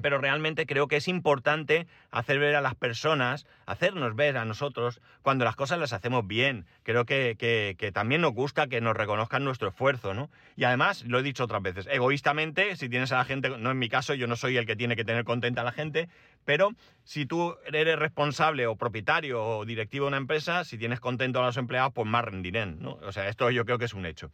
Pero 0.00 0.18
realmente 0.18 0.66
creo 0.66 0.88
que 0.88 0.96
es 0.96 1.08
importante 1.08 1.86
hacer 2.10 2.38
ver 2.38 2.56
a 2.56 2.60
las 2.60 2.74
personas, 2.74 3.46
hacernos 3.66 4.14
ver 4.14 4.36
a 4.36 4.44
nosotros 4.44 5.00
cuando 5.22 5.44
las 5.44 5.56
cosas 5.56 5.78
las 5.78 5.92
hacemos 5.92 6.26
bien. 6.26 6.66
Creo 6.82 7.04
que, 7.04 7.36
que, 7.38 7.92
también 7.92 8.20
nos 8.20 8.32
gusta 8.32 8.66
que 8.66 8.80
nos 8.80 8.96
reconozcan 8.96 9.44
nuestro 9.44 9.68
esfuerzo, 9.68 10.14
¿no? 10.14 10.30
Y 10.56 10.64
además, 10.64 11.04
lo 11.04 11.18
he 11.18 11.22
dicho 11.22 11.44
otras 11.44 11.62
veces, 11.62 11.88
egoístamente, 11.90 12.76
si 12.76 12.88
tienes 12.88 13.12
a 13.12 13.18
la 13.18 13.24
gente, 13.24 13.50
no 13.50 13.70
en 13.70 13.78
mi 13.78 13.88
caso, 13.88 14.14
yo 14.14 14.26
no 14.26 14.36
soy 14.36 14.56
el 14.56 14.66
que 14.66 14.76
tiene 14.76 14.96
que 14.96 15.04
tener 15.04 15.24
contenta 15.24 15.62
a 15.62 15.64
la 15.64 15.72
gente, 15.72 16.08
pero 16.44 16.70
si 17.04 17.26
tú 17.26 17.56
eres 17.66 17.98
responsable 17.98 18.66
o 18.66 18.76
propietario 18.76 19.44
o 19.44 19.64
directivo 19.64 20.06
de 20.06 20.08
una 20.08 20.16
empresa, 20.16 20.64
si 20.64 20.78
tienes 20.78 21.00
contento 21.00 21.40
a 21.40 21.46
los 21.46 21.56
empleados, 21.56 21.92
pues 21.94 22.08
más 22.08 22.24
rendirán, 22.24 22.78
¿no? 22.80 22.98
O 23.02 23.12
sea, 23.12 23.28
esto 23.28 23.50
yo 23.50 23.64
creo 23.64 23.78
que 23.78 23.86
es 23.86 23.94
un 23.94 24.06
hecho. 24.06 24.30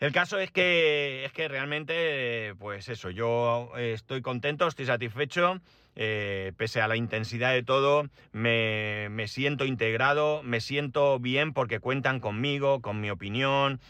El 0.00 0.12
caso 0.12 0.38
es 0.38 0.50
que, 0.50 1.24
es 1.24 1.32
que 1.32 1.48
realmente, 1.48 2.54
pues 2.58 2.88
eso, 2.88 3.10
yo 3.10 3.70
estoy 3.76 4.22
contento, 4.22 4.66
estoy 4.66 4.86
satisfecho, 4.86 5.60
eh, 5.96 6.52
pese 6.56 6.80
a 6.80 6.88
la 6.88 6.96
intensidad 6.96 7.52
de 7.52 7.62
todo, 7.62 8.08
me, 8.32 9.08
siento 9.28 9.64
integrado, 9.64 10.42
me 10.42 10.60
siento 10.60 11.20
bien 11.20 11.52
porque 11.52 11.78
cuentan 11.78 12.18
conmigo, 12.18 12.80
con 12.80 13.00
mi 13.00 13.10
opinión. 13.10 13.80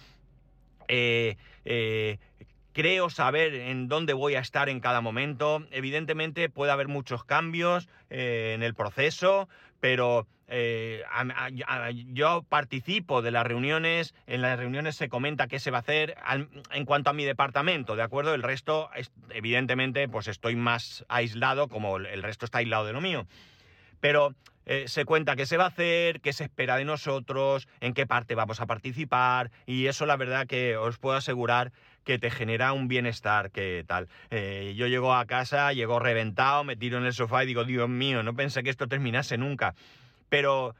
Eh, 0.89 1.37
eh, 1.65 2.19
creo 2.75 3.09
saber 3.09 3.55
en 3.55 3.89
dónde 3.89 4.13
voy 4.13 4.35
a 4.35 4.41
estar 4.41 4.69
en 4.69 4.81
cada 4.81 5.01
momento. 5.01 5.65
Evidentemente 5.71 6.51
puede 6.51 6.73
haber 6.73 6.89
muchos 6.89 7.25
cambios 7.25 7.89
en 8.11 8.63
el 8.63 8.75
proceso, 8.75 9.49
pero 9.81 10.27
eh, 10.49 11.03
yo 12.13 12.45
participo 12.49 13.23
de 13.23 13.31
las 13.31 13.47
reuniones, 13.47 14.15
en 14.27 14.43
las 14.43 14.59
reuniones 14.59 14.97
se 14.97 15.09
comenta 15.09 15.47
qué 15.47 15.59
se 15.59 15.71
va 15.71 15.79
a 15.79 15.81
hacer 15.81 16.17
en 16.73 16.85
cuanto 16.85 17.11
a 17.11 17.13
mi 17.13 17.25
departamento, 17.25 17.97
¿de 17.97 18.03
acuerdo? 18.03 18.35
El 18.35 18.43
resto, 18.43 18.91
evidentemente, 19.31 20.09
pues 20.09 20.29
estoy 20.29 20.57
más 20.57 21.05
aislado, 21.09 21.69
como 21.69 21.97
el 21.97 22.23
resto 22.23 22.45
está 22.45 22.59
aislado 22.59 22.85
de 22.85 22.93
lo 22.93 23.01
mío. 23.01 23.27
Pero 24.05 24.35
eh, 24.67 24.85
se 24.87 25.07
cuenta 25.07 25.35
qué 25.35 25.47
se 25.47 25.57
va 25.57 25.65
a 25.65 25.69
hacer, 25.69 26.21
qué 26.21 26.35
se 26.35 26.45
espera 26.45 26.77
de 26.77 26.85
nosotros, 26.85 27.67
en 27.81 27.95
qué 27.95 28.07
parte 28.07 28.35
vamos 28.35 28.61
a 28.61 28.67
participar, 28.67 29.51
y 29.65 29.87
eso 29.87 30.05
la 30.05 30.19
verdad 30.19 30.47
que 30.47 30.77
os 30.77 30.99
puedo 30.99 31.17
asegurar 31.17 31.73
que 32.05 32.19
te 32.19 32.31
genera 32.31 32.75
un 32.75 32.87
bienestar, 32.87 33.51
que 33.51 33.83
tal. 33.87 34.09
Eh, 34.29 34.75
yo 34.77 34.89
llego 34.89 35.15
a 35.15 35.25
casa, 35.25 35.73
llego 35.73 36.01
reventado, 36.01 36.65
me 36.65 36.77
tiro 36.77 36.99
en 36.99 37.07
el 37.07 37.15
sofá 37.15 37.45
y 37.45 37.47
digo, 37.47 37.65
Dios 37.65 37.89
mío, 37.89 38.23
no 38.23 38.35
pensé 38.37 38.63
que 38.63 38.69
esto 38.69 38.89
terminase 38.89 39.39
nunca. 39.39 39.75
Pero 40.29 40.75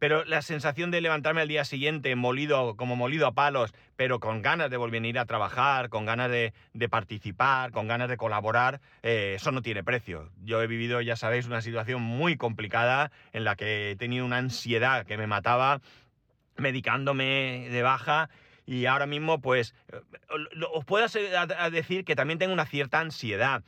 pero 0.00 0.24
la 0.24 0.40
sensación 0.40 0.90
de 0.90 1.02
levantarme 1.02 1.42
al 1.42 1.48
día 1.48 1.64
siguiente 1.66 2.16
molido, 2.16 2.74
como 2.74 2.96
molido 2.96 3.26
a 3.26 3.32
palos, 3.32 3.74
pero 3.96 4.18
con 4.18 4.40
ganas 4.40 4.70
de 4.70 4.78
volver 4.78 5.02
a 5.02 5.06
ir 5.06 5.18
a 5.18 5.26
trabajar, 5.26 5.90
con 5.90 6.06
ganas 6.06 6.30
de, 6.30 6.52
participar, 6.88 7.70
con 7.70 7.86
ganas 7.86 8.08
de 8.08 8.16
colaborar, 8.16 8.80
eh, 9.02 9.34
eso 9.36 9.52
no 9.52 9.60
tiene 9.60 9.84
precio. 9.84 10.30
Yo 10.42 10.62
he 10.62 10.66
vivido, 10.66 11.02
ya 11.02 11.16
sabéis, 11.16 11.46
una 11.46 11.60
situación 11.60 12.00
muy 12.00 12.38
complicada 12.38 13.12
en 13.34 13.44
la 13.44 13.56
que 13.56 13.90
he 13.90 13.96
tenido 13.96 14.24
una 14.24 14.38
ansiedad 14.38 15.04
que 15.04 15.18
me 15.18 15.26
mataba, 15.26 15.82
medicándome 16.56 17.68
de 17.70 17.82
baja 17.82 18.30
y 18.64 18.86
ahora 18.86 19.06
mismo 19.06 19.40
pues 19.40 19.74
eh, 19.92 20.00
os 20.72 20.84
puedo 20.84 21.06
decir 21.70 22.04
que 22.04 22.16
también 22.16 22.38
tengo 22.38 22.52
una 22.52 22.66
cierta 22.66 23.00
ansiedad 23.00 23.62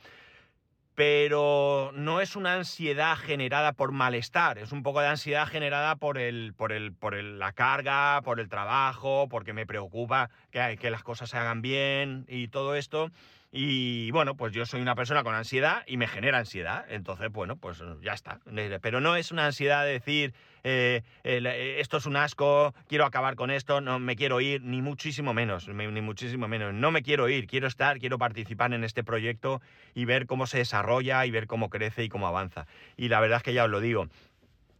pero 0.95 1.91
no 1.93 2.21
es 2.21 2.35
una 2.35 2.53
ansiedad 2.53 3.17
generada 3.17 3.73
por 3.73 3.91
malestar, 3.91 4.57
es 4.57 4.71
un 4.71 4.83
poco 4.83 5.01
de 5.01 5.07
ansiedad 5.07 5.47
generada 5.47 5.95
por 5.95 6.17
el, 6.17 6.53
por 6.55 6.71
el, 6.71 6.93
por 6.93 7.15
la 7.15 7.51
carga, 7.53 8.21
por 8.23 8.39
el 8.39 8.49
trabajo, 8.49 9.27
porque 9.29 9.53
me 9.53 9.65
preocupa 9.65 10.29
que, 10.51 10.77
que 10.79 10.91
las 10.91 11.03
cosas 11.03 11.29
se 11.29 11.37
hagan 11.37 11.61
bien 11.61 12.25
y 12.27 12.47
todo 12.47 12.75
esto. 12.75 13.09
Y 13.55 14.09
bueno, 14.09 14.35
pues 14.35 14.51
yo 14.51 14.65
soy 14.65 14.81
una 14.81 14.95
persona 14.95 15.23
con 15.23 15.35
ansiedad 15.35 15.83
y 15.85 15.97
me 15.97 16.07
genera 16.07 16.39
ansiedad. 16.39 16.85
Entonces, 16.89 17.31
bueno, 17.31 17.55
pues 17.55 17.83
ya 18.01 18.13
está. 18.13 18.39
Pero 18.81 18.99
no 18.99 19.15
es 19.15 19.31
una 19.31 19.45
ansiedad 19.45 19.85
de 19.85 19.91
decir, 19.91 20.33
eh, 20.63 21.03
eh, 21.23 21.75
esto 21.79 21.97
es 21.97 22.07
un 22.07 22.15
asco, 22.15 22.73
quiero 22.87 23.05
acabar 23.05 23.35
con 23.35 23.51
esto, 23.51 23.79
no 23.79 23.99
me 23.99 24.15
quiero 24.15 24.41
ir, 24.41 24.63
ni 24.63 24.81
muchísimo 24.81 25.35
menos, 25.35 25.67
ni 25.67 26.01
muchísimo 26.01 26.47
menos. 26.47 26.73
No 26.73 26.89
me 26.89 27.03
quiero 27.03 27.29
ir, 27.29 27.45
quiero 27.45 27.67
estar, 27.67 27.99
quiero 27.99 28.17
participar 28.17 28.73
en 28.73 28.83
este 28.83 29.03
proyecto 29.03 29.61
y 29.93 30.05
ver 30.05 30.25
cómo 30.25 30.47
se 30.47 30.57
desarrolla 30.57 31.23
y 31.27 31.29
ver 31.29 31.45
cómo 31.45 31.69
crece 31.69 32.03
y 32.03 32.09
cómo 32.09 32.25
avanza. 32.25 32.65
Y 32.97 33.09
la 33.09 33.19
verdad 33.19 33.37
es 33.37 33.43
que 33.43 33.53
ya 33.53 33.65
os 33.65 33.69
lo 33.69 33.81
digo, 33.81 34.07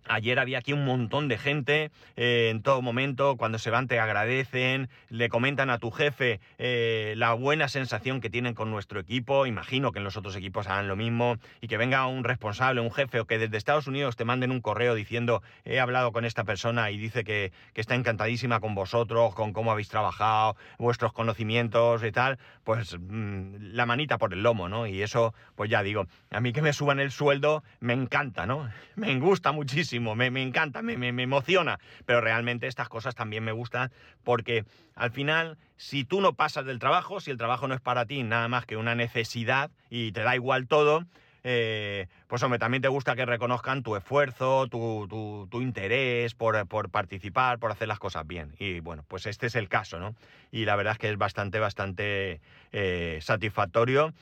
Ayer 0.05 0.39
había 0.39 0.59
aquí 0.59 0.73
un 0.73 0.85
montón 0.85 1.27
de 1.27 1.37
gente 1.37 1.91
eh, 2.15 2.49
en 2.51 2.61
todo 2.61 2.81
momento, 2.81 3.37
cuando 3.37 3.57
se 3.57 3.69
van 3.69 3.87
te 3.87 3.99
agradecen, 3.99 4.89
le 5.09 5.29
comentan 5.29 5.69
a 5.69 5.77
tu 5.79 5.91
jefe 5.91 6.41
eh, 6.57 7.13
la 7.17 7.33
buena 7.33 7.69
sensación 7.69 8.19
que 8.19 8.29
tienen 8.29 8.53
con 8.53 8.69
nuestro 8.69 8.99
equipo, 8.99 9.45
imagino 9.45 9.91
que 9.91 9.99
en 9.99 10.03
los 10.03 10.17
otros 10.17 10.35
equipos 10.35 10.67
harán 10.67 10.87
lo 10.87 10.95
mismo, 10.95 11.37
y 11.61 11.67
que 11.67 11.77
venga 11.77 12.05
un 12.07 12.23
responsable, 12.23 12.81
un 12.81 12.91
jefe, 12.91 13.21
o 13.21 13.25
que 13.25 13.37
desde 13.37 13.57
Estados 13.57 13.87
Unidos 13.87 14.15
te 14.17 14.25
manden 14.25 14.51
un 14.51 14.61
correo 14.61 14.93
diciendo 14.93 15.41
he 15.63 15.79
hablado 15.79 16.11
con 16.11 16.25
esta 16.25 16.43
persona 16.43 16.91
y 16.91 16.97
dice 16.97 17.23
que, 17.23 17.51
está 17.75 17.95
encantadísima 17.95 18.59
con 18.59 18.75
vosotros, 18.75 19.35
con 19.35 19.51
cómo 19.51 19.71
habéis 19.71 19.89
trabajado, 19.89 20.55
vuestros 20.77 21.11
conocimientos 21.11 22.03
y 22.03 22.11
tal, 22.11 22.39
pues 22.63 22.97
mm, 22.97 23.73
la 23.73 23.85
manita 23.85 24.17
por 24.17 24.33
el 24.33 24.41
lomo, 24.41 24.69
¿no? 24.69 24.87
Y 24.87 25.01
eso, 25.01 25.33
pues 25.55 25.69
ya 25.69 25.83
digo, 25.83 26.07
a 26.31 26.39
mí 26.39 26.53
que 26.53 26.61
me 26.61 26.71
suban 26.71 26.99
el 26.99 27.11
sueldo 27.11 27.63
me 27.79 27.93
encanta, 27.93 28.45
¿no? 28.45 28.69
Me 28.95 29.19
gusta 29.19 29.51
muchísimo 29.51 29.92
me, 29.99 30.41
encanta, 30.41 30.81
me, 30.81 30.97
me, 30.97 31.23
emociona, 31.23 31.79
pero 32.05 32.21
realmente 32.21 32.67
estas 32.67 32.89
cosas 32.89 33.15
también 33.15 33.43
me 33.43 33.51
gustan 33.51 33.91
porque 34.23 34.65
al 34.95 35.11
final, 35.11 35.57
si 35.77 36.03
tú 36.03 36.21
no 36.21 36.33
pasas 36.33 36.65
del 36.65 36.79
trabajo, 36.79 37.19
si 37.19 37.31
el 37.31 37.37
trabajo 37.37 37.67
no 37.67 37.75
es 37.75 37.81
para 37.81 38.05
ti 38.05 38.23
nada 38.23 38.47
más 38.47 38.65
que 38.65 38.77
una 38.77 38.95
necesidad 38.95 39.71
y 39.89 40.11
te 40.11 40.21
da 40.21 40.35
igual 40.35 40.67
todo, 40.67 41.05
eh, 41.45 42.07
pues 42.27 42.41
hombre, 42.41 42.57
también 42.57 42.81
te 42.81 42.87
gusta 42.87 43.15
que 43.15 43.25
reconozcan 43.25 43.83
tu 43.83 43.97
esfuerzo, 43.97 44.67
tu, 44.67 45.07
tu, 45.51 45.61
interés 45.61 46.33
por, 46.35 46.65
por, 46.67 46.89
participar, 46.89 47.59
por 47.59 47.71
hacer 47.71 47.89
las 47.89 47.99
cosas 47.99 48.25
bien. 48.25 48.55
Y 48.59 48.79
bueno, 48.79 49.03
pues 49.07 49.25
este 49.25 49.47
es 49.47 49.55
el 49.55 49.67
caso, 49.67 49.99
¿no? 49.99 50.15
Y 50.51 50.65
la 50.65 50.75
verdad 50.77 50.93
es 50.93 50.99
que 50.99 51.09
es 51.09 51.17
bastante, 51.17 51.59
bastante 51.59 52.39
eh, 52.71 53.19
satisfactorio 53.21 54.13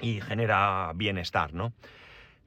y 0.00 0.20
genera 0.20 0.92
bienestar, 0.94 1.54
¿no? 1.54 1.72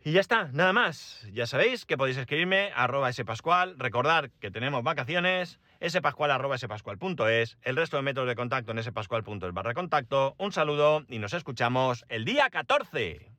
Y 0.07 0.13
ya 0.13 0.21
está, 0.21 0.49
nada 0.53 0.71
más. 0.71 1.27
Ya 1.33 1.45
sabéis 1.47 1.85
que 1.85 1.97
podéis 1.97 2.15
escribirme 2.15 2.71
arroba 2.73 3.11
spascual, 3.11 3.77
recordar 3.77 4.31
que 4.39 4.49
tenemos 4.49 4.81
vacaciones, 4.81 5.59
spascual 5.85 6.31
arroba 6.31 6.57
spascual.es, 6.57 7.57
el 7.61 7.75
resto 7.75 7.97
de 7.97 8.03
métodos 8.03 8.29
de 8.29 8.37
contacto 8.37 8.71
en 8.71 8.81
spascual.es 8.81 9.51
barra 9.51 9.73
contacto. 9.73 10.33
Un 10.37 10.53
saludo 10.53 11.03
y 11.09 11.19
nos 11.19 11.33
escuchamos 11.33 12.05
el 12.07 12.23
día 12.23 12.49
14. 12.49 13.36